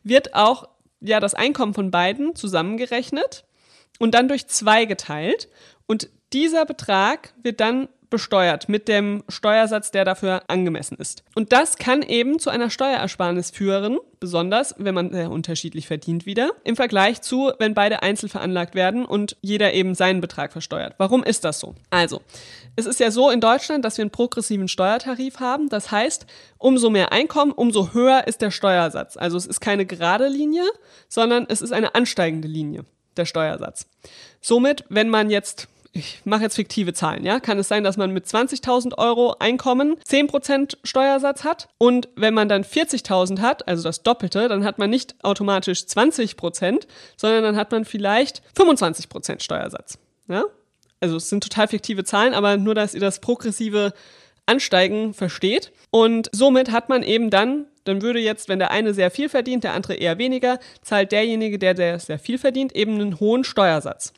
wird 0.04 0.34
auch 0.34 0.68
ja 1.00 1.20
das 1.20 1.34
Einkommen 1.34 1.74
von 1.74 1.90
beiden 1.90 2.36
zusammengerechnet 2.36 3.44
und 3.98 4.14
dann 4.14 4.28
durch 4.28 4.46
zwei 4.46 4.84
geteilt. 4.84 5.48
Und 5.86 6.08
dieser 6.32 6.64
Betrag 6.64 7.32
wird 7.42 7.60
dann 7.60 7.88
besteuert 8.10 8.68
mit 8.68 8.88
dem 8.88 9.22
Steuersatz, 9.28 9.90
der 9.90 10.04
dafür 10.04 10.42
angemessen 10.48 10.98
ist. 10.98 11.22
Und 11.34 11.52
das 11.52 11.76
kann 11.76 12.02
eben 12.02 12.38
zu 12.38 12.50
einer 12.50 12.68
Steuerersparnis 12.68 13.50
führen, 13.50 13.98
besonders 14.18 14.74
wenn 14.78 14.94
man 14.94 15.12
sehr 15.12 15.30
unterschiedlich 15.30 15.86
verdient 15.86 16.26
wieder, 16.26 16.50
im 16.64 16.76
Vergleich 16.76 17.22
zu, 17.22 17.52
wenn 17.58 17.74
beide 17.74 18.02
einzeln 18.02 18.28
veranlagt 18.28 18.74
werden 18.74 19.06
und 19.06 19.36
jeder 19.40 19.72
eben 19.72 19.94
seinen 19.94 20.20
Betrag 20.20 20.52
versteuert. 20.52 20.94
Warum 20.98 21.22
ist 21.22 21.44
das 21.44 21.60
so? 21.60 21.74
Also, 21.88 22.20
es 22.76 22.86
ist 22.86 23.00
ja 23.00 23.10
so 23.10 23.30
in 23.30 23.40
Deutschland, 23.40 23.84
dass 23.84 23.96
wir 23.96 24.02
einen 24.02 24.10
progressiven 24.10 24.68
Steuertarif 24.68 25.40
haben. 25.40 25.68
Das 25.68 25.90
heißt, 25.90 26.26
umso 26.58 26.90
mehr 26.90 27.12
Einkommen, 27.12 27.52
umso 27.52 27.94
höher 27.94 28.26
ist 28.26 28.42
der 28.42 28.50
Steuersatz. 28.50 29.16
Also 29.16 29.36
es 29.36 29.46
ist 29.46 29.60
keine 29.60 29.86
gerade 29.86 30.28
Linie, 30.28 30.64
sondern 31.08 31.46
es 31.48 31.62
ist 31.62 31.72
eine 31.72 31.94
ansteigende 31.94 32.48
Linie, 32.48 32.84
der 33.16 33.24
Steuersatz. 33.24 33.86
Somit, 34.40 34.84
wenn 34.88 35.08
man 35.08 35.30
jetzt 35.30 35.68
ich 35.92 36.20
mache 36.24 36.42
jetzt 36.42 36.56
fiktive 36.56 36.92
Zahlen, 36.92 37.24
ja, 37.24 37.40
kann 37.40 37.58
es 37.58 37.68
sein, 37.68 37.82
dass 37.82 37.96
man 37.96 38.12
mit 38.12 38.26
20.000 38.26 38.96
Euro 38.98 39.36
Einkommen 39.38 39.96
10% 40.08 40.76
Steuersatz 40.84 41.44
hat 41.44 41.68
und 41.78 42.08
wenn 42.14 42.34
man 42.34 42.48
dann 42.48 42.62
40.000 42.62 43.40
hat, 43.40 43.66
also 43.66 43.82
das 43.82 44.02
Doppelte, 44.02 44.48
dann 44.48 44.64
hat 44.64 44.78
man 44.78 44.90
nicht 44.90 45.16
automatisch 45.24 45.80
20%, 45.80 46.86
sondern 47.16 47.42
dann 47.42 47.56
hat 47.56 47.72
man 47.72 47.84
vielleicht 47.84 48.42
25% 48.56 49.40
Steuersatz, 49.40 49.98
ja. 50.28 50.44
Also 51.00 51.16
es 51.16 51.30
sind 51.30 51.42
total 51.42 51.66
fiktive 51.66 52.04
Zahlen, 52.04 52.34
aber 52.34 52.58
nur, 52.58 52.74
dass 52.74 52.92
ihr 52.92 53.00
das 53.00 53.20
progressive 53.20 53.94
Ansteigen 54.44 55.14
versteht. 55.14 55.72
Und 55.90 56.28
somit 56.32 56.70
hat 56.72 56.90
man 56.90 57.02
eben 57.02 57.30
dann, 57.30 57.64
dann 57.84 58.02
würde 58.02 58.18
jetzt, 58.18 58.50
wenn 58.50 58.58
der 58.58 58.70
eine 58.70 58.92
sehr 58.92 59.10
viel 59.10 59.30
verdient, 59.30 59.64
der 59.64 59.72
andere 59.72 59.94
eher 59.94 60.18
weniger, 60.18 60.58
zahlt 60.82 61.12
derjenige, 61.12 61.58
der, 61.58 61.72
der 61.72 61.98
sehr 62.00 62.18
viel 62.18 62.36
verdient, 62.36 62.76
eben 62.76 63.00
einen 63.00 63.18
hohen 63.18 63.44
Steuersatz 63.44 64.12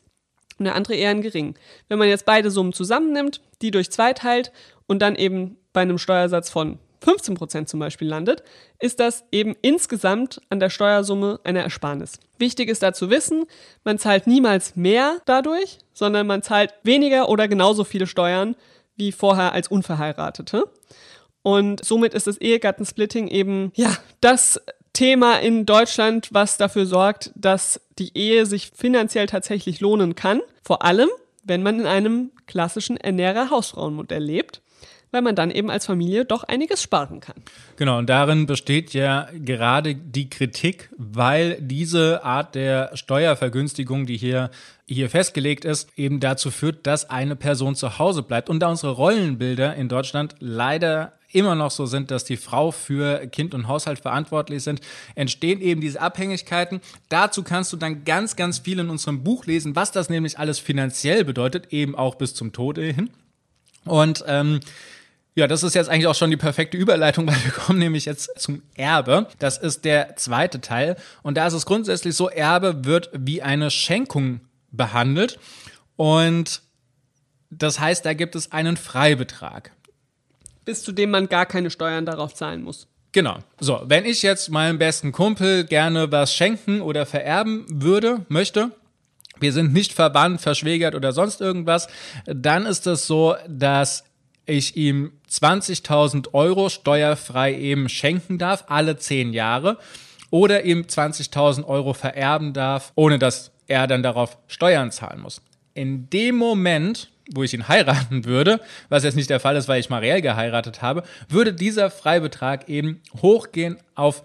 und 0.63 0.67
der 0.67 0.77
andere 0.77 0.95
eher 0.95 1.11
einen 1.11 1.23
geringen. 1.23 1.55
Wenn 1.89 1.99
man 1.99 2.09
jetzt 2.09 2.25
beide 2.25 2.51
Summen 2.51 2.73
zusammennimmt, 2.73 3.41
die 3.63 3.73
durch 3.73 3.91
zwei 3.91 4.13
teilt 4.13 4.53
und 4.87 5.01
dann 5.03 5.17
eben 5.17 5.57
bei 5.73 5.81
einem 5.81 5.99
Steuersatz 5.99 6.51
von 6.51 6.79
15 7.01 7.35
Prozent 7.35 7.69
zum 7.69 7.81
Beispiel 7.81 8.07
landet, 8.07 8.45
ist 8.79 9.01
das 9.01 9.25
eben 9.33 9.57
insgesamt 9.61 10.41
an 10.51 10.61
der 10.61 10.71
Steuersumme 10.71 11.41
eine 11.43 11.63
Ersparnis. 11.63 12.21
Wichtig 12.39 12.69
ist 12.69 12.85
da 12.85 12.93
zu 12.93 13.11
wissen, 13.11 13.47
man 13.83 13.99
zahlt 13.99 14.29
niemals 14.29 14.77
mehr 14.77 15.19
dadurch, 15.25 15.79
sondern 15.95 16.29
man 16.29 16.43
zahlt 16.43 16.73
weniger 16.85 17.29
oder 17.29 17.49
genauso 17.49 17.83
viele 17.83 18.07
Steuern 18.07 18.55
wie 18.95 19.11
vorher 19.11 19.53
als 19.53 19.67
Unverheiratete. 19.67 20.63
Und 21.43 21.85
somit 21.85 22.15
ist 22.15 22.29
das 22.29 22.39
Ehegattensplitting 22.39 23.27
eben, 23.27 23.73
ja, 23.75 23.97
das 24.21 24.61
Thema 24.93 25.39
in 25.41 25.67
Deutschland, 25.67 26.29
was 26.33 26.59
dafür 26.59 26.87
sorgt, 26.87 27.31
dass 27.35 27.81
die 27.99 28.17
Ehe 28.17 28.47
sich 28.47 28.71
finanziell 28.75 29.27
tatsächlich 29.27 29.81
lohnen 29.81 30.15
kann. 30.15 30.41
Vor 30.63 30.85
allem, 30.85 31.09
wenn 31.45 31.63
man 31.63 31.81
in 31.81 31.87
einem 31.87 32.31
klassischen 32.47 32.97
Ernährer-Hausfrauenmodell 32.97 34.23
lebt, 34.23 34.61
weil 35.13 35.23
man 35.23 35.37
dann 35.37 35.51
eben 35.51 35.71
als 35.71 35.87
Familie 35.87 36.25
doch 36.25 36.43
einiges 36.43 36.83
sparen 36.83 37.21
kann. 37.21 37.37
Genau, 37.77 37.99
und 37.99 38.09
darin 38.09 38.47
besteht 38.47 38.95
ja 38.95 39.29
gerade 39.35 39.95
die 39.95 40.31
Kritik, 40.31 40.91
weil 40.97 41.59
diese 41.61 42.25
Art 42.25 42.55
der 42.55 42.97
Steuervergünstigung, 42.97 44.07
die 44.07 44.17
hier, 44.17 44.51
hier 44.87 45.11
festgelegt 45.11 45.65
ist, 45.67 45.91
eben 45.97 46.19
dazu 46.19 46.51
führt, 46.51 46.87
dass 46.87 47.11
eine 47.11 47.37
Person 47.37 47.75
zu 47.75 47.99
Hause 47.99 48.23
bleibt. 48.23 48.49
Und 48.49 48.61
da 48.61 48.71
unsere 48.71 48.93
Rollenbilder 48.93 49.75
in 49.75 49.89
Deutschland 49.89 50.35
leider 50.41 51.13
immer 51.33 51.55
noch 51.55 51.71
so 51.71 51.87
sind, 51.87 52.11
dass 52.11 52.25
die 52.25 52.37
Frau 52.37 52.71
für 52.71 53.27
Kind 53.27 53.55
und 53.55 53.69
Haushalt 53.69 54.01
verantwortlich 54.01 54.63
sind, 54.63 54.81
entstehen 55.15 55.61
eben 55.61 55.81
diese 55.81 56.01
Abhängigkeiten. 56.01 56.81
Dazu 57.09 57.43
kannst 57.43 57.73
du 57.73 57.77
dann 57.77 58.05
ganz, 58.05 58.37
ganz 58.37 58.61
viel 58.61 58.79
in 58.79 58.91
unserem 58.91 59.25
Buch 59.25 59.47
lesen, 59.47 59.75
was 59.77 59.93
das 59.93 60.09
nämlich 60.09 60.39
alles 60.39 60.59
finanziell 60.59 61.25
bedeutet, 61.25 61.73
eben 61.73 61.95
auch 61.95 62.15
bis 62.15 62.35
zum 62.35 62.53
Tode 62.53 62.83
hin. 62.83 63.11
Und 63.85 64.25
ähm, 64.27 64.61
ja, 65.35 65.47
das 65.47 65.63
ist 65.63 65.75
jetzt 65.75 65.89
eigentlich 65.89 66.07
auch 66.07 66.15
schon 66.15 66.31
die 66.31 66.37
perfekte 66.37 66.77
Überleitung, 66.77 67.27
weil 67.29 67.43
wir 67.45 67.53
kommen 67.53 67.79
nämlich 67.79 68.05
jetzt 68.05 68.31
zum 68.39 68.63
Erbe. 68.75 69.27
Das 69.39 69.59
ist 69.59 69.85
der 69.85 70.17
zweite 70.17 70.61
Teil. 70.61 70.97
Und 71.23 71.37
da 71.37 71.47
ist 71.47 71.55
es 71.55 71.67
grundsätzlich 71.67 72.15
so, 72.15 72.29
Erbe 72.29 72.85
wird 72.85 73.11
wie 73.15 73.43
eine 73.43 73.71
Schenkung 73.71 74.41
behandelt. 74.71 75.39
Und 75.97 76.63
das 77.51 77.81
heißt, 77.81 78.05
da 78.05 78.15
gibt 78.15 78.35
es 78.35 78.53
einen 78.53 78.77
Freibetrag 78.77 79.73
bis 80.65 80.83
zu 80.83 80.93
dem 80.93 81.11
man 81.11 81.29
gar 81.29 81.47
keine 81.47 81.71
Steuern 81.71 82.07
darauf 82.07 82.35
zahlen 82.35 82.63
muss. 82.63 82.87
Genau. 83.13 83.39
So, 83.61 83.83
wenn 83.85 84.07
ich 84.07 84.23
jetzt 84.23 84.51
meinem 84.51 84.79
besten 84.79 85.13
Kumpel 85.13 85.65
gerne 85.65 86.11
was 86.11 86.35
schenken 86.35 86.81
oder 86.81 87.05
vererben 87.05 87.67
würde, 87.69 88.25
möchte, 88.29 88.71
wir 89.39 89.53
sind 89.53 89.73
nicht 89.73 89.93
verwandt, 89.93 90.41
verschwägert 90.41 90.95
oder 90.95 91.13
sonst 91.13 91.41
irgendwas, 91.41 91.89
dann 92.25 92.65
ist 92.65 92.87
es 92.87 93.07
so, 93.07 93.37
dass 93.49 94.05
ich 94.47 94.77
ihm 94.77 95.13
20.000 95.31 96.33
Euro 96.33 96.69
steuerfrei 96.69 97.55
eben 97.55 97.89
schenken 97.89 98.39
darf, 98.39 98.65
alle 98.69 98.97
zehn 98.97 99.33
Jahre, 99.33 99.79
oder 100.31 100.65
ihm 100.65 100.83
20.000 100.83 101.65
Euro 101.67 101.93
vererben 101.93 102.53
darf, 102.55 102.93
ohne 102.95 103.19
dass 103.19 103.53
er 103.67 103.87
dann 103.87 104.03
darauf 104.03 104.39
Steuern 104.49 104.91
zahlen 104.91 105.21
muss. 105.21 105.43
In 105.75 106.09
dem 106.11 106.37
Moment, 106.37 107.11
wo 107.31 107.43
ich 107.43 107.55
ihn 107.55 107.69
heiraten 107.69 108.25
würde, 108.25 108.61
was 108.89 109.05
jetzt 109.05 109.17
nicht 109.17 109.31
der 109.31 109.41
Fall 109.41 109.57
ist, 109.57 109.69
weil 109.69 109.81
ich 109.81 109.91
mal 109.91 110.01
reell 110.01 110.23
geheiratet 110.23 110.83
habe, 110.83 111.03
würde 111.29 111.53
dieser 111.53 111.91
Freibetrag 111.91 112.69
eben 112.69 113.01
hochgehen 113.21 113.79
auf 113.95 114.23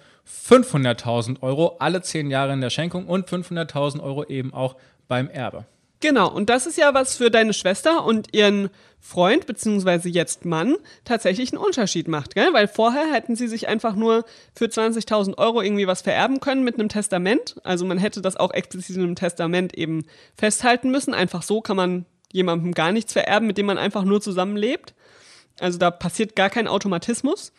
500.000 0.50 1.42
Euro 1.42 1.78
alle 1.80 2.02
zehn 2.02 2.30
Jahre 2.30 2.54
in 2.54 2.62
der 2.62 2.70
Schenkung 2.70 3.08
und 3.08 3.30
500.000 3.30 4.02
Euro 4.02 4.26
eben 4.26 4.54
auch 4.54 4.76
beim 5.08 5.30
Erbe. 5.30 5.66
Genau, 6.00 6.30
und 6.32 6.50
das 6.50 6.68
ist 6.68 6.78
ja 6.78 6.94
was 6.94 7.16
für 7.18 7.32
deine 7.32 7.54
Schwester 7.54 8.06
und 8.06 8.36
ihren 8.36 8.70
Freund, 9.00 9.48
beziehungsweise 9.48 10.10
jetzt 10.10 10.46
Mann, 10.46 10.76
tatsächlich 11.06 11.52
einen 11.52 11.64
Unterschied 11.64 12.08
macht, 12.08 12.36
gell? 12.36 12.50
Weil 12.52 12.68
vorher 12.68 13.12
hätten 13.12 13.36
sie 13.36 13.48
sich 13.48 13.68
einfach 13.68 13.96
nur 13.96 14.24
für 14.54 14.66
20.000 14.66 15.38
Euro 15.40 15.62
irgendwie 15.62 15.88
was 15.88 16.02
vererben 16.02 16.40
können 16.40 16.64
mit 16.64 16.76
einem 16.76 16.90
Testament. 16.90 17.56
Also 17.64 17.84
man 17.86 17.98
hätte 17.98 18.22
das 18.22 18.38
auch 18.38 18.52
explizit 18.52 18.98
in 18.98 19.04
einem 19.04 19.16
Testament 19.16 19.76
eben 19.76 20.06
festhalten 20.36 20.92
müssen. 20.92 21.16
Einfach 21.16 21.42
so 21.42 21.62
kann 21.62 21.78
man 21.78 22.06
jemandem 22.32 22.74
gar 22.74 22.92
nichts 22.92 23.14
vererben, 23.14 23.48
mit 23.48 23.58
dem 23.58 23.66
man 23.66 23.78
einfach 23.78 24.04
nur 24.04 24.22
zusammenlebt. 24.22 24.94
Also 25.60 25.78
da 25.78 25.92
passiert 25.92 26.36
gar 26.36 26.50
kein 26.50 26.68
Automatismus. 26.68 27.52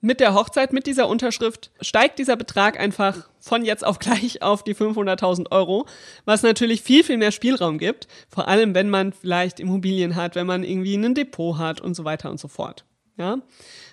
Mit 0.00 0.20
der 0.20 0.34
Hochzeit, 0.34 0.72
mit 0.72 0.86
dieser 0.86 1.08
Unterschrift 1.08 1.70
steigt 1.80 2.18
dieser 2.18 2.36
Betrag 2.36 2.78
einfach 2.78 3.30
von 3.40 3.64
jetzt 3.64 3.84
auf 3.84 3.98
gleich 3.98 4.42
auf 4.42 4.62
die 4.62 4.74
500.000 4.74 5.50
Euro, 5.50 5.86
was 6.26 6.42
natürlich 6.42 6.82
viel, 6.82 7.02
viel 7.02 7.16
mehr 7.16 7.32
Spielraum 7.32 7.78
gibt. 7.78 8.06
Vor 8.28 8.46
allem, 8.46 8.74
wenn 8.74 8.90
man 8.90 9.12
vielleicht 9.12 9.58
Immobilien 9.58 10.14
hat, 10.14 10.34
wenn 10.34 10.46
man 10.46 10.64
irgendwie 10.64 10.96
ein 10.96 11.14
Depot 11.14 11.56
hat 11.56 11.80
und 11.80 11.94
so 11.94 12.04
weiter 12.04 12.30
und 12.30 12.38
so 12.38 12.48
fort. 12.48 12.84
Ja, 13.16 13.38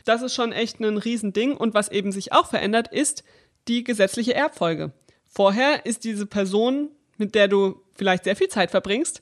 das 0.03 0.21
ist 0.21 0.35
schon 0.35 0.51
echt 0.51 0.81
ein 0.81 0.97
Riesending. 0.97 1.55
Und 1.55 1.73
was 1.73 1.89
eben 1.89 2.11
sich 2.11 2.33
auch 2.33 2.47
verändert, 2.47 2.89
ist 2.89 3.23
die 3.69 3.85
gesetzliche 3.85 4.33
Erbfolge. 4.33 4.91
Vorher 5.25 5.85
ist 5.85 6.03
diese 6.03 6.25
Person, 6.25 6.89
mit 7.17 7.33
der 7.33 7.47
du 7.47 7.81
vielleicht 7.95 8.25
sehr 8.25 8.35
viel 8.35 8.49
Zeit 8.49 8.71
verbringst, 8.71 9.21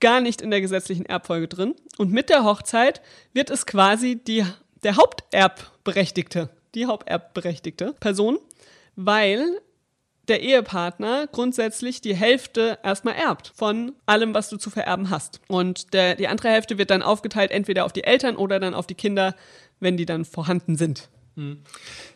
gar 0.00 0.20
nicht 0.20 0.42
in 0.42 0.50
der 0.50 0.60
gesetzlichen 0.60 1.06
Erbfolge 1.06 1.48
drin. 1.48 1.74
Und 1.98 2.10
mit 2.10 2.30
der 2.30 2.44
Hochzeit 2.44 3.00
wird 3.32 3.50
es 3.50 3.66
quasi 3.66 4.16
die, 4.16 4.44
der 4.82 4.96
Haupterbberechtigte, 4.96 6.50
die 6.74 6.86
Haupterbberechtigte 6.86 7.94
Person, 8.00 8.38
weil 8.96 9.60
der 10.28 10.40
Ehepartner 10.40 11.26
grundsätzlich 11.26 12.00
die 12.00 12.14
Hälfte 12.14 12.78
erstmal 12.82 13.14
erbt 13.14 13.52
von 13.54 13.92
allem, 14.06 14.34
was 14.34 14.48
du 14.48 14.56
zu 14.56 14.70
vererben 14.70 15.10
hast. 15.10 15.40
Und 15.48 15.92
der, 15.92 16.14
die 16.14 16.28
andere 16.28 16.48
Hälfte 16.48 16.78
wird 16.78 16.90
dann 16.90 17.02
aufgeteilt 17.02 17.50
entweder 17.50 17.84
auf 17.84 17.92
die 17.92 18.04
Eltern 18.04 18.36
oder 18.36 18.58
dann 18.58 18.74
auf 18.74 18.86
die 18.86 18.94
Kinder, 18.94 19.34
wenn 19.80 19.96
die 19.96 20.06
dann 20.06 20.24
vorhanden 20.24 20.76
sind. 20.76 21.08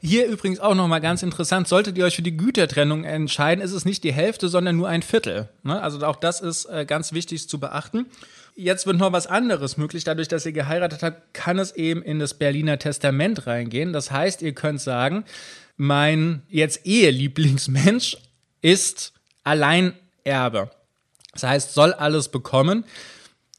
Hier 0.00 0.26
übrigens 0.26 0.60
auch 0.60 0.74
nochmal 0.74 1.00
ganz 1.00 1.22
interessant, 1.22 1.66
solltet 1.66 1.98
ihr 1.98 2.04
euch 2.04 2.16
für 2.16 2.22
die 2.22 2.36
Gütertrennung 2.36 3.04
entscheiden, 3.04 3.62
ist 3.62 3.72
es 3.72 3.84
nicht 3.84 4.04
die 4.04 4.12
Hälfte, 4.12 4.48
sondern 4.48 4.76
nur 4.76 4.88
ein 4.88 5.02
Viertel. 5.02 5.48
Ne? 5.64 5.80
Also 5.80 6.04
auch 6.06 6.16
das 6.16 6.40
ist 6.40 6.66
äh, 6.66 6.84
ganz 6.86 7.12
wichtig 7.12 7.48
zu 7.48 7.58
beachten. 7.58 8.06
Jetzt 8.54 8.86
wird 8.86 8.96
noch 8.96 9.12
was 9.12 9.26
anderes 9.26 9.76
möglich. 9.76 10.04
Dadurch, 10.04 10.28
dass 10.28 10.46
ihr 10.46 10.52
geheiratet 10.52 11.02
habt, 11.02 11.34
kann 11.34 11.58
es 11.58 11.72
eben 11.72 12.02
in 12.02 12.18
das 12.18 12.34
Berliner 12.34 12.78
Testament 12.78 13.46
reingehen. 13.46 13.92
Das 13.92 14.10
heißt, 14.10 14.42
ihr 14.42 14.52
könnt 14.52 14.80
sagen, 14.80 15.24
mein 15.76 16.42
jetzt 16.48 16.84
Ehelieblingsmensch 16.84 18.18
ist 18.60 19.12
Alleinerbe. 19.44 20.70
Das 21.32 21.44
heißt, 21.44 21.74
soll 21.74 21.92
alles 21.92 22.28
bekommen. 22.28 22.84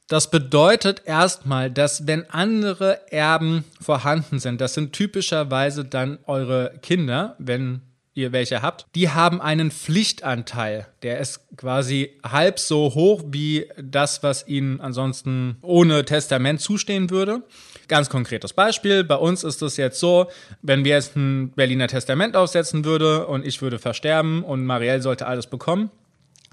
Das 0.10 0.32
bedeutet 0.32 1.04
erstmal, 1.06 1.70
dass 1.70 2.08
wenn 2.08 2.28
andere 2.32 3.12
Erben 3.12 3.64
vorhanden 3.80 4.40
sind, 4.40 4.60
das 4.60 4.74
sind 4.74 4.92
typischerweise 4.92 5.86
dann 5.86 6.18
eure 6.26 6.74
Kinder, 6.82 7.36
wenn 7.38 7.82
ihr 8.16 8.32
welche 8.32 8.64
habt, 8.64 8.88
die 8.96 9.10
haben 9.10 9.40
einen 9.40 9.70
Pflichtanteil. 9.70 10.88
Der 11.04 11.20
ist 11.20 11.42
quasi 11.58 12.18
halb 12.24 12.58
so 12.58 12.96
hoch 12.96 13.22
wie 13.28 13.70
das, 13.78 14.24
was 14.24 14.48
ihnen 14.48 14.82
ansonsten 14.82 15.58
ohne 15.62 16.04
Testament 16.06 16.60
zustehen 16.60 17.12
würde. 17.12 17.44
Ganz 17.88 18.10
konkretes 18.10 18.52
Beispiel. 18.52 19.04
Bei 19.04 19.16
uns 19.16 19.44
ist 19.44 19.62
es 19.62 19.78
jetzt 19.78 20.00
so, 20.00 20.28
wenn 20.64 20.84
wir 20.84 20.94
jetzt 20.94 21.16
ein 21.16 21.52
Berliner 21.52 21.88
Testament 21.88 22.36
aufsetzen 22.36 22.84
würde 22.84 23.28
und 23.28 23.46
ich 23.46 23.62
würde 23.62 23.78
versterben 23.78 24.44
und 24.44 24.66
Marielle 24.66 25.04
sollte 25.04 25.28
alles 25.28 25.46
bekommen, 25.46 25.92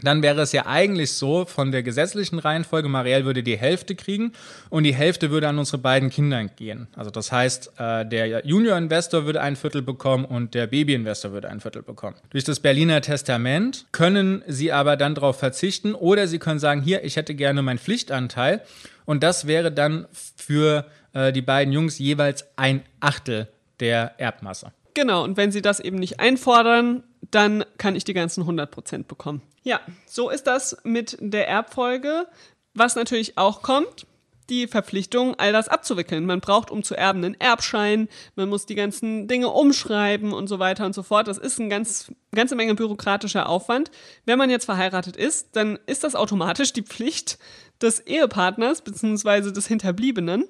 dann 0.03 0.23
wäre 0.23 0.43
es 0.43 0.53
ja 0.53 0.67
eigentlich 0.67 1.13
so 1.13 1.47
von 1.47 1.73
der 1.73 1.83
gesetzlichen 1.83 2.39
Reihenfolge, 2.39 2.89
Marielle 2.89 3.25
würde 3.25 3.43
die 3.43 3.57
Hälfte 3.57 3.95
kriegen 3.95 4.33
und 4.69 4.85
die 4.85 4.95
Hälfte 4.95 5.31
würde 5.31 5.49
an 5.49 5.59
unsere 5.59 5.79
beiden 5.79 6.11
Kinder 6.11 6.45
gehen. 6.45 6.87
Also 6.97 7.11
das 7.11 7.33
heißt, 7.33 7.73
äh, 7.79 8.07
der 8.07 8.47
Junior-Investor 8.47 9.25
würde 9.25 9.41
ein 9.41 9.57
Viertel 9.57 9.83
bekommen 9.83 10.25
und 10.25 10.55
der 10.55 10.67
Baby-Investor 10.67 11.33
würde 11.33 11.49
ein 11.49 11.61
Viertel 11.61 11.83
bekommen. 11.83 12.17
Durch 12.31 12.45
das 12.45 12.61
Berliner 12.61 13.01
Testament 13.01 13.87
können 13.93 14.43
sie 14.47 14.73
aber 14.73 14.97
dann 14.97 15.15
darauf 15.15 15.39
verzichten 15.39 15.95
oder 15.95 16.27
sie 16.27 16.39
können 16.39 16.59
sagen, 16.59 16.83
hier, 16.83 17.05
ich 17.05 17.17
hätte 17.17 17.35
gerne 17.35 17.63
meinen 17.63 17.79
Pflichtanteil 17.79 18.63
und 19.07 19.23
das 19.23 19.47
wäre 19.47 19.73
dann 19.73 20.07
für 20.13 20.87
äh, 21.15 21.33
die 21.33 21.43
beiden 21.43 21.73
Jungs 21.73 21.99
jeweils 21.99 22.45
ein 22.57 22.83
Achtel 23.01 23.49
der 23.81 24.15
Erbmasse. 24.19 24.73
Genau, 24.95 25.25
und 25.25 25.37
wenn 25.37 25.53
sie 25.53 25.61
das 25.61 25.79
eben 25.79 25.99
nicht 25.99 26.21
einfordern, 26.21 27.03
dann 27.37 27.67
kann 27.77 27.95
ich 27.97 28.05
die 28.05 28.15
ganzen 28.15 28.45
100% 28.45 29.05
bekommen. 29.05 29.43
Ja, 29.63 29.81
so 30.07 30.31
ist 30.31 30.47
das 30.47 30.79
mit 30.85 31.19
der 31.21 31.47
Erbfolge. 31.47 32.27
Was 32.73 32.97
natürlich 32.97 33.37
auch 33.37 33.61
kommt, 33.61 34.07
die 34.49 34.67
Verpflichtung, 34.67 35.35
all 35.35 35.53
das 35.53 35.69
abzuwickeln. 35.69 36.25
Man 36.25 36.41
braucht, 36.41 36.71
um 36.71 36.83
zu 36.83 36.95
erben, 36.95 37.23
einen 37.23 37.39
Erbschein, 37.39 38.09
man 38.37 38.49
muss 38.49 38.65
die 38.65 38.75
ganzen 38.75 39.29
Dinge 39.29 39.49
umschreiben 39.49 40.33
und 40.33 40.47
so 40.47 40.59
weiter 40.59 40.87
und 40.87 40.95
so 40.95 41.03
fort. 41.03 41.29
Das 41.29 41.37
ist 41.37 41.61
eine 41.61 41.69
ganz, 41.69 42.11
ganze 42.33 42.57
Menge 42.57 42.75
bürokratischer 42.75 43.51
Aufwand. 43.51 43.91
Wenn 44.25 44.39
man 44.39 44.49
jetzt 44.49 44.65
verheiratet 44.65 45.17
ist, 45.17 45.57
dann 45.57 45.79
ist 45.85 46.05
das 46.05 46.15
automatisch 46.15 46.73
die 46.73 46.85
Pflicht 46.85 47.39
des 47.83 48.01
Ehepartners 48.01 48.81
bzw. 48.81 49.51
des 49.53 49.67
Hinterbliebenen, 49.67 50.45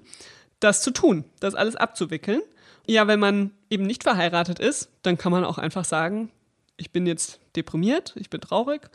das 0.61 0.83
zu 0.83 0.93
tun, 0.93 1.25
das 1.41 1.57
alles 1.57 1.75
abzuwickeln. 1.75 2.43
Ja, 2.87 3.09
wenn 3.09 3.19
man 3.19 3.51
eben 3.71 3.87
nicht 3.87 4.05
verheiratet 4.05 4.61
ist, 4.61 4.91
dann 5.03 5.19
kann 5.19 5.33
man 5.33 5.45
auch 5.45 5.59
einfach 5.59 5.85
sagen, 5.85 6.31
ich 6.77 6.91
bin 6.91 7.07
jetzt 7.07 7.41
deprimiert, 7.55 8.15
ich 8.17 8.31
bin 8.31 8.41
traurig 8.41 8.91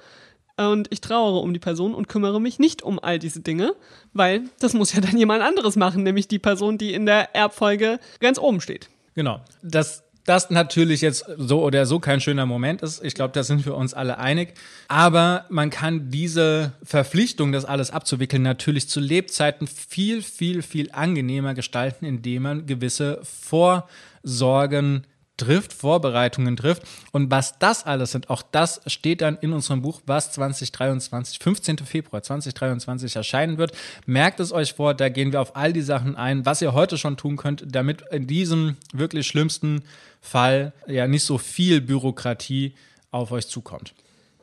und 0.57 0.87
ich 0.91 1.01
trauere 1.01 1.41
um 1.41 1.53
die 1.53 1.59
Person 1.59 1.93
und 1.93 2.07
kümmere 2.07 2.39
mich 2.39 2.59
nicht 2.59 2.81
um 2.81 2.99
all 2.99 3.19
diese 3.19 3.41
Dinge, 3.41 3.75
weil 4.13 4.43
das 4.59 4.73
muss 4.73 4.93
ja 4.93 5.01
dann 5.01 5.17
jemand 5.17 5.43
anderes 5.43 5.75
machen, 5.75 6.03
nämlich 6.03 6.27
die 6.27 6.39
Person, 6.39 6.77
die 6.77 6.93
in 6.93 7.05
der 7.05 7.35
Erbfolge 7.35 7.99
ganz 8.19 8.37
oben 8.37 8.61
steht. 8.61 8.89
Genau. 9.15 9.41
Dass 9.61 10.03
das 10.25 10.49
natürlich 10.51 11.01
jetzt 11.01 11.25
so 11.37 11.63
oder 11.63 11.85
so 11.85 11.99
kein 11.99 12.21
schöner 12.21 12.45
Moment 12.45 12.81
ist. 12.81 13.03
Ich 13.03 13.15
glaube, 13.15 13.33
da 13.33 13.43
sind 13.43 13.65
wir 13.65 13.75
uns 13.75 13.93
alle 13.93 14.17
einig. 14.19 14.53
Aber 14.87 15.45
man 15.49 15.69
kann 15.69 16.11
diese 16.11 16.73
Verpflichtung, 16.83 17.51
das 17.51 17.65
alles 17.65 17.91
abzuwickeln, 17.91 18.43
natürlich 18.43 18.87
zu 18.87 18.99
Lebzeiten 18.99 19.67
viel, 19.67 20.21
viel, 20.21 20.61
viel 20.61 20.91
angenehmer 20.91 21.53
gestalten, 21.53 22.05
indem 22.05 22.43
man 22.43 22.65
gewisse 22.67 23.19
Vorsorgen 23.23 25.07
trifft, 25.41 25.73
Vorbereitungen 25.73 26.55
trifft. 26.55 26.83
Und 27.11 27.31
was 27.31 27.57
das 27.59 27.85
alles 27.85 28.11
sind, 28.11 28.29
auch 28.29 28.43
das 28.43 28.81
steht 28.87 29.21
dann 29.21 29.37
in 29.41 29.53
unserem 29.53 29.81
Buch, 29.81 30.01
was 30.05 30.31
2023, 30.33 31.39
15. 31.39 31.77
Februar 31.79 32.23
2023 32.23 33.15
erscheinen 33.15 33.57
wird. 33.57 33.73
Merkt 34.05 34.39
es 34.39 34.51
euch 34.51 34.73
vor, 34.73 34.93
da 34.93 35.09
gehen 35.09 35.31
wir 35.31 35.41
auf 35.41 35.55
all 35.55 35.73
die 35.73 35.81
Sachen 35.81 36.15
ein, 36.15 36.45
was 36.45 36.61
ihr 36.61 36.73
heute 36.73 36.97
schon 36.97 37.17
tun 37.17 37.37
könnt, 37.37 37.63
damit 37.67 38.03
in 38.11 38.27
diesem 38.27 38.77
wirklich 38.93 39.27
schlimmsten 39.27 39.83
Fall 40.21 40.73
ja 40.87 41.07
nicht 41.07 41.23
so 41.23 41.37
viel 41.37 41.81
Bürokratie 41.81 42.73
auf 43.11 43.31
euch 43.31 43.47
zukommt. 43.47 43.93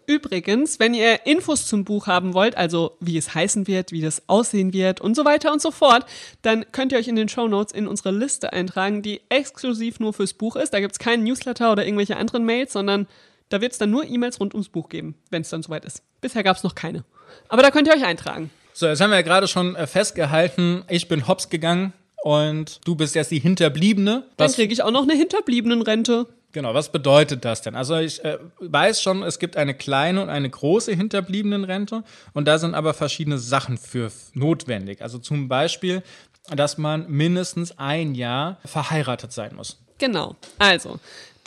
Übrigens, 0.08 0.80
wenn 0.80 0.94
ihr 0.94 1.26
Infos 1.26 1.66
zum 1.66 1.84
Buch 1.84 2.06
haben 2.06 2.32
wollt, 2.32 2.56
also 2.56 2.96
wie 2.98 3.18
es 3.18 3.34
heißen 3.34 3.66
wird, 3.66 3.92
wie 3.92 4.00
das 4.00 4.22
aussehen 4.26 4.72
wird 4.72 5.02
und 5.02 5.14
so 5.14 5.26
weiter 5.26 5.52
und 5.52 5.60
so 5.60 5.70
fort, 5.70 6.06
dann 6.40 6.64
könnt 6.72 6.92
ihr 6.92 6.98
euch 6.98 7.08
in 7.08 7.14
den 7.14 7.28
Show 7.28 7.46
Notes 7.46 7.74
in 7.74 7.86
unsere 7.86 8.10
Liste 8.10 8.54
eintragen, 8.54 9.02
die 9.02 9.20
exklusiv 9.28 10.00
nur 10.00 10.14
fürs 10.14 10.32
Buch 10.32 10.56
ist. 10.56 10.72
Da 10.72 10.80
gibt 10.80 10.92
es 10.92 10.98
keinen 10.98 11.24
Newsletter 11.24 11.70
oder 11.70 11.84
irgendwelche 11.84 12.16
anderen 12.16 12.46
Mails, 12.46 12.72
sondern 12.72 13.06
da 13.50 13.60
wird 13.60 13.72
es 13.72 13.78
dann 13.78 13.90
nur 13.90 14.02
E-Mails 14.06 14.40
rund 14.40 14.54
ums 14.54 14.70
Buch 14.70 14.88
geben, 14.88 15.14
wenn 15.28 15.42
es 15.42 15.50
dann 15.50 15.62
soweit 15.62 15.84
ist. 15.84 16.02
Bisher 16.22 16.42
gab 16.42 16.56
es 16.56 16.62
noch 16.62 16.74
keine. 16.74 17.04
Aber 17.50 17.60
da 17.60 17.70
könnt 17.70 17.86
ihr 17.86 17.92
euch 17.92 18.04
eintragen. 18.04 18.50
So, 18.72 18.86
jetzt 18.86 19.02
haben 19.02 19.10
wir 19.10 19.16
ja 19.16 19.22
gerade 19.22 19.46
schon 19.46 19.76
äh, 19.76 19.86
festgehalten, 19.86 20.84
ich 20.88 21.08
bin 21.08 21.28
hops 21.28 21.50
gegangen 21.50 21.92
und 22.22 22.80
du 22.86 22.94
bist 22.94 23.14
jetzt 23.14 23.30
die 23.30 23.40
Hinterbliebene. 23.40 24.24
Dann 24.38 24.52
kriege 24.52 24.72
ich 24.72 24.82
auch 24.82 24.90
noch 24.90 25.02
eine 25.02 25.12
Hinterbliebenenrente. 25.14 26.28
Genau, 26.58 26.74
was 26.74 26.88
bedeutet 26.88 27.44
das 27.44 27.62
denn? 27.62 27.76
Also 27.76 27.98
ich 27.98 28.24
äh, 28.24 28.36
weiß 28.58 29.00
schon, 29.00 29.22
es 29.22 29.38
gibt 29.38 29.56
eine 29.56 29.74
kleine 29.74 30.20
und 30.20 30.28
eine 30.28 30.50
große 30.50 30.92
Hinterbliebenenrente 30.92 32.02
und 32.34 32.48
da 32.48 32.58
sind 32.58 32.74
aber 32.74 32.94
verschiedene 32.94 33.38
Sachen 33.38 33.78
für 33.78 34.10
notwendig. 34.34 35.00
Also 35.00 35.20
zum 35.20 35.46
Beispiel, 35.46 36.02
dass 36.50 36.76
man 36.76 37.08
mindestens 37.08 37.78
ein 37.78 38.16
Jahr 38.16 38.58
verheiratet 38.64 39.30
sein 39.30 39.54
muss. 39.54 39.78
Genau. 39.98 40.34
Also, 40.58 40.98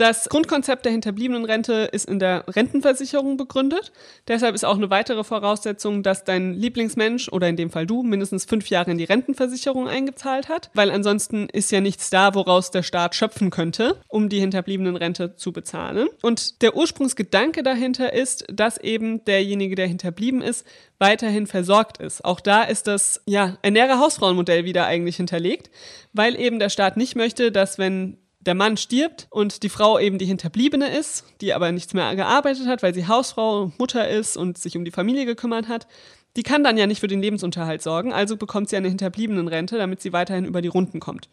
das 0.01 0.29
Grundkonzept 0.29 0.83
der 0.85 0.91
Hinterbliebenenrente 0.93 1.73
ist 1.91 2.09
in 2.09 2.17
der 2.17 2.43
Rentenversicherung 2.47 3.37
begründet. 3.37 3.91
Deshalb 4.27 4.55
ist 4.55 4.65
auch 4.65 4.77
eine 4.77 4.89
weitere 4.89 5.23
Voraussetzung, 5.23 6.01
dass 6.01 6.23
dein 6.23 6.55
Lieblingsmensch 6.55 7.29
oder 7.29 7.47
in 7.47 7.55
dem 7.55 7.69
Fall 7.69 7.85
du 7.85 8.01
mindestens 8.01 8.45
fünf 8.45 8.71
Jahre 8.71 8.89
in 8.89 8.97
die 8.97 9.03
Rentenversicherung 9.03 9.87
eingezahlt 9.87 10.49
hat, 10.49 10.71
weil 10.73 10.89
ansonsten 10.89 11.47
ist 11.49 11.71
ja 11.71 11.81
nichts 11.81 12.09
da, 12.09 12.33
woraus 12.33 12.71
der 12.71 12.81
Staat 12.81 13.13
schöpfen 13.13 13.51
könnte, 13.51 14.01
um 14.07 14.27
die 14.27 14.39
Hinterbliebenenrente 14.39 15.35
zu 15.35 15.53
bezahlen. 15.53 16.07
Und 16.23 16.63
der 16.63 16.75
Ursprungsgedanke 16.75 17.61
dahinter 17.61 18.11
ist, 18.11 18.45
dass 18.51 18.79
eben 18.79 19.23
derjenige, 19.25 19.75
der 19.75 19.85
hinterblieben 19.85 20.41
ist, 20.41 20.65
weiterhin 20.97 21.45
versorgt 21.45 21.99
ist. 21.99 22.25
Auch 22.25 22.39
da 22.39 22.63
ist 22.63 22.87
das 22.87 23.21
ja 23.27 23.59
ein 23.61 23.73
nähere 23.73 23.99
Hausfrauenmodell 23.99 24.65
wieder 24.65 24.87
eigentlich 24.87 25.17
hinterlegt, 25.17 25.69
weil 26.11 26.39
eben 26.39 26.57
der 26.57 26.69
Staat 26.69 26.97
nicht 26.97 27.15
möchte, 27.15 27.51
dass 27.51 27.77
wenn 27.77 28.17
der 28.41 28.55
Mann 28.55 28.77
stirbt 28.77 29.27
und 29.29 29.63
die 29.63 29.69
Frau 29.69 29.99
eben 29.99 30.17
die 30.17 30.25
Hinterbliebene 30.25 30.97
ist, 30.97 31.25
die 31.41 31.53
aber 31.53 31.71
nichts 31.71 31.93
mehr 31.93 32.15
gearbeitet 32.15 32.67
hat, 32.67 32.83
weil 32.83 32.93
sie 32.93 33.07
Hausfrau, 33.07 33.71
Mutter 33.77 34.09
ist 34.09 34.35
und 34.35 34.57
sich 34.57 34.75
um 34.75 34.85
die 34.85 34.91
Familie 34.91 35.25
gekümmert 35.25 35.67
hat, 35.67 35.87
die 36.35 36.43
kann 36.43 36.63
dann 36.63 36.77
ja 36.77 36.87
nicht 36.87 37.01
für 37.01 37.07
den 37.07 37.21
Lebensunterhalt 37.21 37.81
sorgen, 37.81 38.13
also 38.13 38.37
bekommt 38.37 38.69
sie 38.69 38.77
eine 38.77 38.87
Hinterbliebenenrente, 38.87 39.77
damit 39.77 40.01
sie 40.01 40.13
weiterhin 40.13 40.45
über 40.45 40.61
die 40.61 40.69
Runden 40.69 40.99
kommt. 40.99 41.29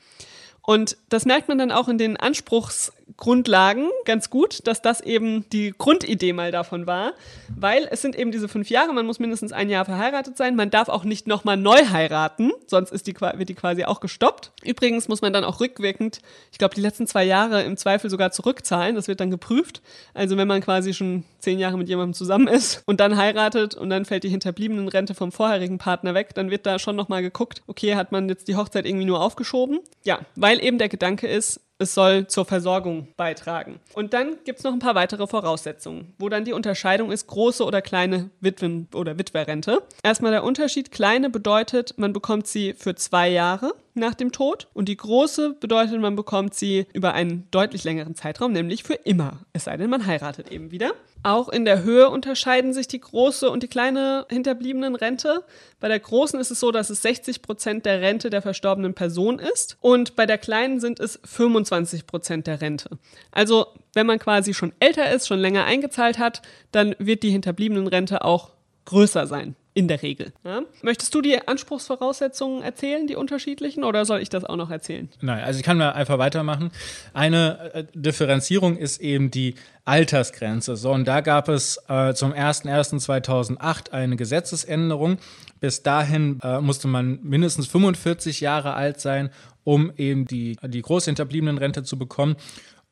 Und 0.69 0.99
das 1.09 1.25
merkt 1.25 1.49
man 1.49 1.57
dann 1.57 1.73
auch 1.73 1.89
in 1.89 1.97
den 1.97 2.19
Anspruchsgrundlagen 2.19 3.89
ganz 4.05 4.29
gut, 4.29 4.67
dass 4.67 4.83
das 4.83 5.01
eben 5.01 5.49
die 5.49 5.73
Grundidee 5.77 6.35
mal 6.35 6.53
davon 6.53 6.87
war, 6.87 7.15
weil 7.57 7.89
es 7.91 8.03
sind 8.03 8.15
eben 8.15 8.33
diese 8.33 8.49
fünf 8.49 8.69
Jahre, 8.69 8.93
man 8.93 9.07
muss 9.07 9.19
mindestens 9.19 9.53
ein 9.53 9.71
Jahr 9.71 9.87
verheiratet 9.87 10.37
sein, 10.37 10.57
man 10.57 10.69
darf 10.69 10.91
auch 10.91 11.05
nicht 11.05 11.27
nochmal 11.27 11.57
neu 11.57 11.87
heiraten, 11.91 12.53
sonst 12.67 12.93
ist 12.93 13.07
die, 13.07 13.19
wird 13.19 13.49
die 13.49 13.55
quasi 13.55 13.85
auch 13.85 14.01
gestoppt. 14.01 14.53
Übrigens 14.63 15.09
muss 15.09 15.23
man 15.23 15.33
dann 15.33 15.43
auch 15.43 15.59
rückwirkend, 15.59 16.21
ich 16.53 16.59
glaube, 16.59 16.75
die 16.75 16.83
letzten 16.83 17.07
zwei 17.07 17.25
Jahre 17.25 17.63
im 17.63 17.79
Zweifel 17.79 18.11
sogar 18.11 18.31
zurückzahlen, 18.31 18.95
das 18.95 19.09
wird 19.09 19.21
dann 19.21 19.31
geprüft. 19.31 19.81
Also 20.13 20.37
wenn 20.37 20.49
man 20.49 20.61
quasi 20.61 20.93
schon 20.93 21.25
zehn 21.39 21.59
Jahre 21.59 21.79
mit 21.79 21.89
jemandem 21.89 22.13
zusammen 22.13 22.47
ist 22.47 22.83
und 22.87 23.01
dann 23.01 23.17
heiratet 23.17 23.75
und 23.75 23.89
dann 23.89 24.05
fällt 24.05 24.25
die 24.25 24.29
hinterbliebenen 24.29 24.89
Rente 24.89 25.15
vom 25.15 25.33
vorherigen 25.33 25.79
Partner 25.79 26.13
weg, 26.13 26.35
dann 26.35 26.51
wird 26.51 26.67
da 26.67 26.79
schon 26.79 26.95
nochmal 26.95 27.23
geguckt, 27.23 27.63
okay, 27.67 27.95
hat 27.95 28.13
man 28.13 28.29
jetzt 28.29 28.49
die 28.49 28.57
Hochzeit 28.57 28.85
irgendwie 28.85 29.07
nur 29.07 29.23
aufgeschoben? 29.23 29.81
Ja, 30.05 30.21
weil 30.37 30.58
weil 30.59 30.65
eben 30.65 30.79
der 30.79 30.89
Gedanke 30.89 31.27
ist, 31.27 31.61
es 31.79 31.95
soll 31.95 32.27
zur 32.27 32.45
Versorgung 32.45 33.09
beitragen. 33.17 33.79
Und 33.95 34.13
dann 34.13 34.37
gibt 34.45 34.59
es 34.59 34.65
noch 34.65 34.73
ein 34.73 34.81
paar 34.81 34.97
weitere 34.97 35.27
Voraussetzungen, 35.27 36.13
wo 36.19 36.29
dann 36.29 36.45
die 36.45 36.53
Unterscheidung 36.53 37.13
ist, 37.13 37.29
große 37.29 37.65
oder 37.65 37.83
kleine 37.83 38.31
Witwen- 38.41 38.89
oder 38.95 39.19
Witwerrente. 39.19 39.83
Erstmal 40.03 40.33
der 40.33 40.45
Unterschied, 40.45 40.91
kleine 40.91 41.31
bedeutet, 41.31 41.95
man 41.97 42.13
bekommt 42.13 42.49
sie 42.49 42.75
für 42.75 42.97
zwei 42.97 43.29
Jahre 43.29 43.75
nach 43.95 44.15
dem 44.15 44.33
Tod 44.33 44.69
und 44.75 44.89
die 44.89 44.97
große 44.97 45.55
bedeutet, 45.61 46.01
man 46.01 46.17
bekommt 46.17 46.55
sie 46.55 46.87
über 46.93 47.15
einen 47.15 47.49
deutlich 47.51 47.85
längeren 47.85 48.15
Zeitraum, 48.15 48.53
nämlich 48.53 48.85
für 48.85 48.95
immer. 48.95 49.41
Es 49.53 49.65
sei 49.65 49.77
denn, 49.77 49.91
man 49.91 50.07
heiratet 50.07 50.51
eben 50.53 50.71
wieder. 50.71 50.93
Auch 51.25 51.49
in 51.49 51.65
der 51.65 51.83
Höhe 51.83 52.09
unterscheiden 52.09 52.73
sich 52.73 52.87
die 52.87 53.01
große 53.01 53.51
und 53.51 53.65
die 53.65 53.69
kleine 53.69 54.25
hinterbliebenen 54.31 54.95
Rente. 54.95 55.43
Bei 55.81 55.89
der 55.89 55.99
großen 55.99 56.39
ist 56.39 56.53
es 56.53 56.61
so, 56.61 56.71
dass 56.71 56.91
es 56.91 57.03
60 57.03 57.43
Prozent 57.43 57.87
der 57.87 58.01
Rente 58.01 58.31
der 58.31 58.41
verstorbenen 58.41 58.95
Person 58.95 59.41
ist 59.41 59.77
und 59.81 60.15
bei 60.15 60.27
der 60.27 60.39
kleinen 60.39 60.79
sind 60.79 61.01
es 61.01 61.19
25 61.25 61.68
Prozent 62.07 62.47
der 62.47 62.61
Rente. 62.61 62.99
Also 63.31 63.67
wenn 63.95 64.07
man 64.07 64.19
quasi 64.19 64.55
schon 64.55 64.73
älter 64.81 65.11
ist, 65.11 65.27
schon 65.27 65.39
länger 65.39 65.65
eingezahlt 65.65 66.19
hat, 66.19 66.43
dann 66.73 66.95
wird 66.99 67.23
die 67.23 67.31
hinterbliebenen 67.31 67.87
Rente 67.87 68.25
auch 68.25 68.51
größer 68.85 69.27
sein 69.27 69.55
in 69.79 69.87
der 69.87 70.03
Regel. 70.03 70.33
Ja? 70.43 70.63
Möchtest 70.83 71.15
du 71.15 71.23
die 71.23 71.47
Anspruchsvoraussetzungen 71.47 72.65
erzählen, 72.65 73.07
die 73.07 73.15
unterschiedlichen, 73.15 73.85
oder 73.85 74.05
soll 74.05 74.21
ich 74.21 74.29
das 74.29 74.43
auch 74.43 74.57
noch 74.57 74.73
erzählen? 74.73 75.09
Nein, 75.21 75.45
also 75.45 75.61
ich 75.61 75.65
kann 75.65 75.79
mal 75.79 75.93
einfach 75.93 76.19
weitermachen. 76.19 76.73
Eine 77.15 77.71
äh, 77.75 77.85
Differenzierung 77.95 78.77
ist 78.77 79.01
eben 79.01 79.31
die 79.31 79.55
Altersgrenze. 79.85 80.75
So, 80.75 80.91
und 80.91 81.07
da 81.07 81.21
gab 81.21 81.49
es 81.49 81.77
äh, 81.89 82.13
zum 82.13 82.33
01.01.2008 82.33 83.93
eine 83.93 84.17
Gesetzesänderung. 84.17 85.19
Bis 85.61 85.85
dahin 85.85 86.41
äh, 86.43 86.61
musste 86.61 86.89
man 86.89 87.21
mindestens 87.23 87.69
45 87.69 88.41
Jahre 88.41 88.75
alt 88.75 89.01
sein, 89.01 89.31
um 89.63 89.93
eben 89.97 90.27
die, 90.27 90.57
die 90.61 90.83
großhinterbliebenen 90.83 91.57
Rente 91.57 91.85
zu 91.85 91.97
bekommen. 91.97 92.35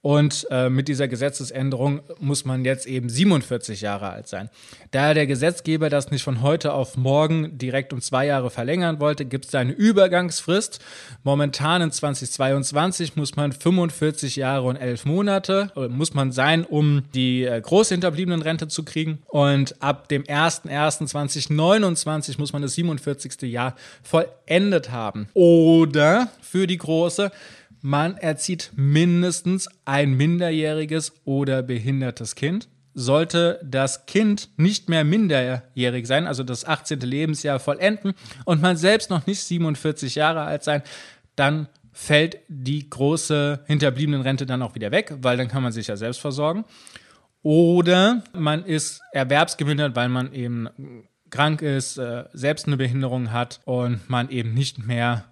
Und 0.07 0.47
äh, 0.53 0.71
mit 0.71 0.87
dieser 0.87 1.09
Gesetzesänderung 1.09 1.99
muss 2.21 2.45
man 2.45 2.65
jetzt 2.65 2.87
eben 2.87 3.09
47 3.09 3.81
Jahre 3.81 4.11
alt 4.11 4.29
sein. 4.29 4.51
Da 4.93 5.15
der 5.15 5.27
Gesetzgeber 5.27 5.91
das 5.91 6.13
nicht 6.13 6.23
von 6.23 6.43
heute 6.43 6.75
auf 6.75 6.97
morgen 6.97 7.59
direkt 7.59 7.93
um 7.93 8.01
zwei 8.01 8.27
Jahre 8.27 8.51
verlängern 8.51 9.01
wollte, 9.01 9.25
gibt 9.25 9.47
es 9.47 9.55
eine 9.57 9.73
Übergangsfrist. 9.73 10.79
Momentan 11.25 11.83
in 11.83 11.91
2022 11.91 13.17
muss 13.17 13.35
man 13.35 13.51
45 13.51 14.37
Jahre 14.37 14.69
und 14.69 14.77
11 14.77 15.07
Monate 15.07 15.73
äh, 15.75 15.89
muss 15.89 16.15
man 16.15 16.31
sein, 16.31 16.65
um 16.65 17.03
die 17.13 17.43
äh, 17.43 17.61
großhinterbliebenen 17.61 18.43
Rente 18.43 18.69
zu 18.69 18.85
kriegen. 18.85 19.19
Und 19.27 19.83
ab 19.83 20.07
dem 20.07 20.23
01.01.2029 20.23 22.39
muss 22.39 22.53
man 22.53 22.63
das 22.63 22.75
47. 22.75 23.43
Jahr 23.51 23.75
vollendet 24.05 24.93
haben. 24.93 25.27
Oder 25.35 26.29
für 26.43 26.69
die 26.69 26.79
große 26.79 27.33
man 27.87 28.17
erzieht 28.17 28.73
mindestens 28.75 29.69
ein 29.85 30.15
minderjähriges 30.15 31.13
oder 31.25 31.63
behindertes 31.63 32.35
Kind. 32.35 32.69
Sollte 32.95 33.61
das 33.63 34.07
Kind 34.07 34.49
nicht 34.57 34.89
mehr 34.89 35.05
minderjährig 35.05 36.05
sein, 36.09 36.27
also 36.27 36.43
das 36.43 36.65
18. 36.65 36.99
Lebensjahr 36.99 37.61
vollenden 37.61 38.15
und 38.45 38.61
man 38.61 38.77
selbst 38.77 39.09
noch 39.09 39.25
nicht 39.29 39.41
47 39.41 40.17
Jahre 40.17 40.41
alt 40.41 40.65
sein, 40.65 40.83
dann 41.37 41.69
fällt 41.93 42.39
die 42.49 42.91
große 42.91 43.61
hinterbliebenen 43.67 44.23
Rente 44.23 44.47
dann 44.47 44.63
auch 44.63 44.75
wieder 44.75 44.91
weg, 44.91 45.15
weil 45.21 45.37
dann 45.37 45.47
kann 45.47 45.63
man 45.63 45.71
sich 45.71 45.87
ja 45.87 45.97
selbst 45.97 46.21
versorgen. 46.21 46.65
Oder 47.43 48.25
man 48.33 48.65
ist 48.65 49.01
erwerbsgemindert, 49.13 49.95
weil 49.95 50.09
man 50.09 50.33
eben 50.33 50.69
krank 51.31 51.63
ist, 51.63 51.99
äh, 51.99 52.25
selbst 52.33 52.67
eine 52.67 52.79
Behinderung 52.79 53.31
hat 53.31 53.61
und 53.65 54.11
man 54.11 54.29
eben 54.29 54.55
nicht 54.55 54.85
mehr 54.85 55.27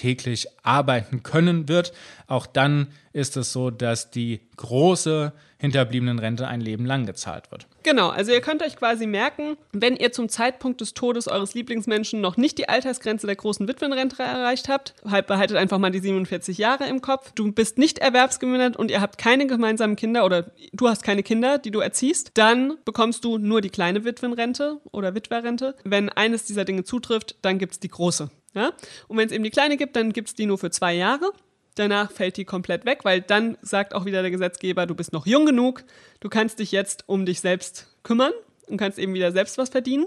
täglich 0.00 0.48
arbeiten 0.62 1.22
können 1.22 1.68
wird. 1.68 1.92
Auch 2.26 2.46
dann 2.46 2.88
ist 3.12 3.36
es 3.36 3.52
so, 3.52 3.70
dass 3.70 4.10
die 4.10 4.40
große 4.56 5.32
hinterbliebenen 5.58 6.18
Rente 6.18 6.48
ein 6.48 6.62
Leben 6.62 6.86
lang 6.86 7.04
gezahlt 7.04 7.50
wird. 7.50 7.66
Genau, 7.82 8.08
also 8.08 8.32
ihr 8.32 8.40
könnt 8.40 8.62
euch 8.62 8.76
quasi 8.76 9.06
merken, 9.06 9.58
wenn 9.72 9.96
ihr 9.96 10.10
zum 10.10 10.30
Zeitpunkt 10.30 10.80
des 10.80 10.94
Todes 10.94 11.28
eures 11.28 11.52
Lieblingsmenschen 11.52 12.20
noch 12.20 12.38
nicht 12.38 12.56
die 12.56 12.68
Altersgrenze 12.68 13.26
der 13.26 13.36
großen 13.36 13.68
Witwenrente 13.68 14.22
erreicht 14.22 14.68
habt, 14.70 14.94
halt 15.06 15.26
behaltet 15.26 15.58
einfach 15.58 15.78
mal 15.78 15.90
die 15.90 15.98
47 15.98 16.56
Jahre 16.56 16.86
im 16.86 17.02
Kopf. 17.02 17.32
Du 17.34 17.52
bist 17.52 17.76
nicht 17.76 17.98
erwerbsgemindert 17.98 18.76
und 18.76 18.90
ihr 18.90 19.02
habt 19.02 19.18
keine 19.18 19.46
gemeinsamen 19.46 19.96
Kinder 19.96 20.24
oder 20.24 20.50
du 20.72 20.88
hast 20.88 21.02
keine 21.02 21.22
Kinder, 21.22 21.58
die 21.58 21.70
du 21.70 21.80
erziehst, 21.80 22.30
dann 22.34 22.78
bekommst 22.86 23.24
du 23.24 23.36
nur 23.36 23.60
die 23.60 23.70
kleine 23.70 24.04
Witwenrente 24.04 24.80
oder 24.92 25.14
Witwerrente. 25.14 25.74
Wenn 25.84 26.08
eines 26.08 26.46
dieser 26.46 26.64
Dinge 26.64 26.84
zutrifft, 26.84 27.36
dann 27.42 27.58
gibt 27.58 27.72
es 27.72 27.80
die 27.80 27.88
große. 27.88 28.30
Ja? 28.54 28.72
Und 29.08 29.16
wenn 29.16 29.26
es 29.26 29.32
eben 29.32 29.44
die 29.44 29.50
kleine 29.50 29.76
gibt, 29.76 29.96
dann 29.96 30.12
gibt 30.12 30.28
es 30.28 30.34
die 30.34 30.46
nur 30.46 30.58
für 30.58 30.70
zwei 30.70 30.94
Jahre. 30.94 31.32
Danach 31.76 32.10
fällt 32.10 32.36
die 32.36 32.44
komplett 32.44 32.84
weg, 32.84 33.00
weil 33.04 33.20
dann 33.20 33.56
sagt 33.62 33.94
auch 33.94 34.04
wieder 34.04 34.22
der 34.22 34.30
Gesetzgeber, 34.30 34.86
du 34.86 34.94
bist 34.94 35.12
noch 35.12 35.26
jung 35.26 35.46
genug, 35.46 35.84
du 36.18 36.28
kannst 36.28 36.58
dich 36.58 36.72
jetzt 36.72 37.04
um 37.06 37.24
dich 37.24 37.40
selbst 37.40 37.86
kümmern 38.02 38.32
und 38.66 38.76
kannst 38.76 38.98
eben 38.98 39.14
wieder 39.14 39.32
selbst 39.32 39.56
was 39.56 39.68
verdienen. 39.68 40.06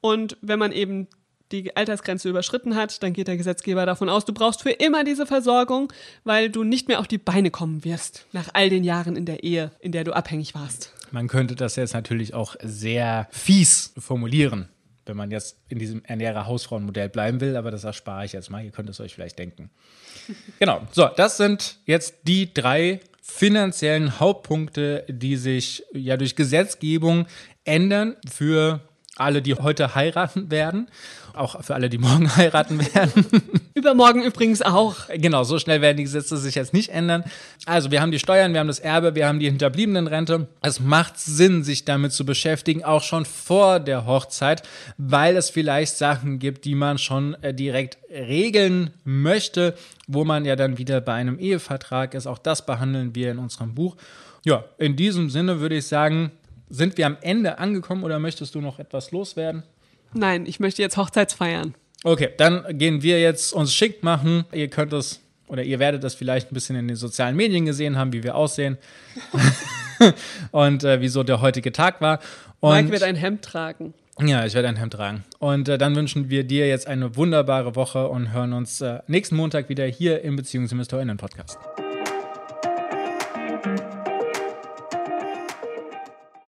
Und 0.00 0.36
wenn 0.40 0.58
man 0.58 0.72
eben 0.72 1.08
die 1.52 1.76
Altersgrenze 1.76 2.28
überschritten 2.28 2.74
hat, 2.74 3.02
dann 3.02 3.12
geht 3.12 3.28
der 3.28 3.36
Gesetzgeber 3.36 3.86
davon 3.86 4.08
aus, 4.08 4.24
du 4.24 4.32
brauchst 4.32 4.62
für 4.62 4.70
immer 4.70 5.04
diese 5.04 5.26
Versorgung, 5.26 5.92
weil 6.24 6.50
du 6.50 6.64
nicht 6.64 6.88
mehr 6.88 7.00
auf 7.00 7.06
die 7.06 7.18
Beine 7.18 7.50
kommen 7.50 7.84
wirst 7.84 8.26
nach 8.32 8.48
all 8.54 8.70
den 8.70 8.82
Jahren 8.82 9.14
in 9.14 9.26
der 9.26 9.44
Ehe, 9.44 9.70
in 9.80 9.92
der 9.92 10.04
du 10.04 10.12
abhängig 10.12 10.54
warst. 10.54 10.92
Man 11.12 11.28
könnte 11.28 11.54
das 11.54 11.76
jetzt 11.76 11.94
natürlich 11.94 12.34
auch 12.34 12.56
sehr 12.62 13.28
fies 13.30 13.92
formulieren 13.98 14.68
wenn 15.06 15.16
man 15.16 15.30
jetzt 15.30 15.58
in 15.68 15.78
diesem 15.78 16.04
Ernährer-Hausfrauenmodell 16.04 17.08
bleiben 17.08 17.40
will, 17.40 17.56
aber 17.56 17.70
das 17.70 17.84
erspare 17.84 18.24
ich 18.24 18.32
jetzt 18.32 18.50
mal. 18.50 18.64
Ihr 18.64 18.70
könnt 18.70 18.88
es 18.88 19.00
euch 19.00 19.14
vielleicht 19.14 19.38
denken. 19.38 19.70
genau. 20.58 20.86
So, 20.92 21.08
das 21.16 21.36
sind 21.36 21.78
jetzt 21.86 22.14
die 22.24 22.52
drei 22.52 23.00
finanziellen 23.22 24.20
Hauptpunkte, 24.20 25.04
die 25.08 25.36
sich 25.36 25.84
ja 25.92 26.16
durch 26.16 26.36
Gesetzgebung 26.36 27.26
ändern 27.64 28.16
für 28.30 28.80
alle, 29.16 29.42
die 29.42 29.54
heute 29.54 29.94
heiraten 29.94 30.50
werden. 30.50 30.88
Auch 31.34 31.62
für 31.64 31.74
alle, 31.74 31.88
die 31.88 31.98
morgen 31.98 32.34
heiraten 32.36 32.78
werden. 32.94 33.26
Übermorgen 33.74 34.22
übrigens 34.22 34.62
auch. 34.62 35.08
Genau, 35.14 35.44
so 35.44 35.58
schnell 35.58 35.80
werden 35.80 35.96
die 35.96 36.04
Gesetze 36.04 36.36
sich 36.36 36.54
jetzt 36.54 36.72
nicht 36.72 36.90
ändern. 36.90 37.24
Also 37.66 37.90
wir 37.90 38.00
haben 38.00 38.12
die 38.12 38.18
Steuern, 38.18 38.52
wir 38.52 38.60
haben 38.60 38.68
das 38.68 38.78
Erbe, 38.78 39.14
wir 39.14 39.26
haben 39.26 39.40
die 39.40 39.46
hinterbliebenen 39.46 40.06
Rente. 40.06 40.48
Es 40.62 40.80
macht 40.80 41.18
Sinn, 41.18 41.64
sich 41.64 41.84
damit 41.84 42.12
zu 42.12 42.24
beschäftigen, 42.24 42.84
auch 42.84 43.02
schon 43.02 43.24
vor 43.24 43.80
der 43.80 44.06
Hochzeit, 44.06 44.62
weil 44.96 45.36
es 45.36 45.50
vielleicht 45.50 45.96
Sachen 45.96 46.38
gibt, 46.38 46.64
die 46.64 46.74
man 46.74 46.98
schon 46.98 47.34
äh, 47.42 47.52
direkt 47.52 47.98
regeln 48.10 48.90
möchte, 49.04 49.74
wo 50.06 50.24
man 50.24 50.44
ja 50.44 50.54
dann 50.54 50.78
wieder 50.78 51.00
bei 51.00 51.14
einem 51.14 51.38
Ehevertrag 51.38 52.14
ist. 52.14 52.26
Auch 52.26 52.38
das 52.38 52.64
behandeln 52.64 53.14
wir 53.14 53.32
in 53.32 53.38
unserem 53.38 53.74
Buch. 53.74 53.96
Ja, 54.44 54.64
in 54.78 54.94
diesem 54.94 55.30
Sinne 55.30 55.60
würde 55.60 55.76
ich 55.76 55.86
sagen, 55.86 56.30
sind 56.74 56.98
wir 56.98 57.06
am 57.06 57.16
Ende 57.20 57.58
angekommen 57.58 58.04
oder 58.04 58.18
möchtest 58.18 58.54
du 58.54 58.60
noch 58.60 58.78
etwas 58.78 59.12
loswerden? 59.12 59.62
Nein, 60.12 60.46
ich 60.46 60.60
möchte 60.60 60.82
jetzt 60.82 60.96
Hochzeitsfeiern. 60.96 61.74
Okay, 62.02 62.30
dann 62.36 62.78
gehen 62.78 63.02
wir 63.02 63.20
jetzt 63.20 63.52
uns 63.52 63.72
schick 63.72 64.02
machen. 64.02 64.44
Ihr 64.52 64.68
könnt 64.68 64.92
es 64.92 65.20
oder 65.46 65.62
ihr 65.62 65.78
werdet 65.78 66.02
das 66.02 66.14
vielleicht 66.14 66.50
ein 66.50 66.54
bisschen 66.54 66.76
in 66.76 66.88
den 66.88 66.96
sozialen 66.96 67.36
Medien 67.36 67.64
gesehen 67.64 67.96
haben, 67.96 68.12
wie 68.12 68.22
wir 68.22 68.34
aussehen 68.34 68.78
und 70.50 70.84
äh, 70.84 71.00
wieso 71.00 71.22
der 71.22 71.40
heutige 71.40 71.70
Tag 71.70 72.00
war. 72.00 72.18
Und 72.60 72.74
Mike 72.74 72.92
wird 72.92 73.02
ein 73.02 73.16
Hemd 73.16 73.42
tragen. 73.42 73.94
Ja, 74.20 74.46
ich 74.46 74.54
werde 74.54 74.68
ein 74.68 74.76
Hemd 74.76 74.94
tragen. 74.94 75.24
Und 75.38 75.68
äh, 75.68 75.76
dann 75.76 75.94
wünschen 75.96 76.30
wir 76.30 76.44
dir 76.44 76.66
jetzt 76.68 76.86
eine 76.86 77.16
wunderbare 77.16 77.76
Woche 77.76 78.08
und 78.08 78.32
hören 78.32 78.52
uns 78.52 78.80
äh, 78.80 79.00
nächsten 79.06 79.36
Montag 79.36 79.68
wieder 79.68 79.84
hier 79.86 80.22
im 80.22 80.36
Beziehungsinvestorinnen 80.36 81.16
Podcast. 81.16 81.58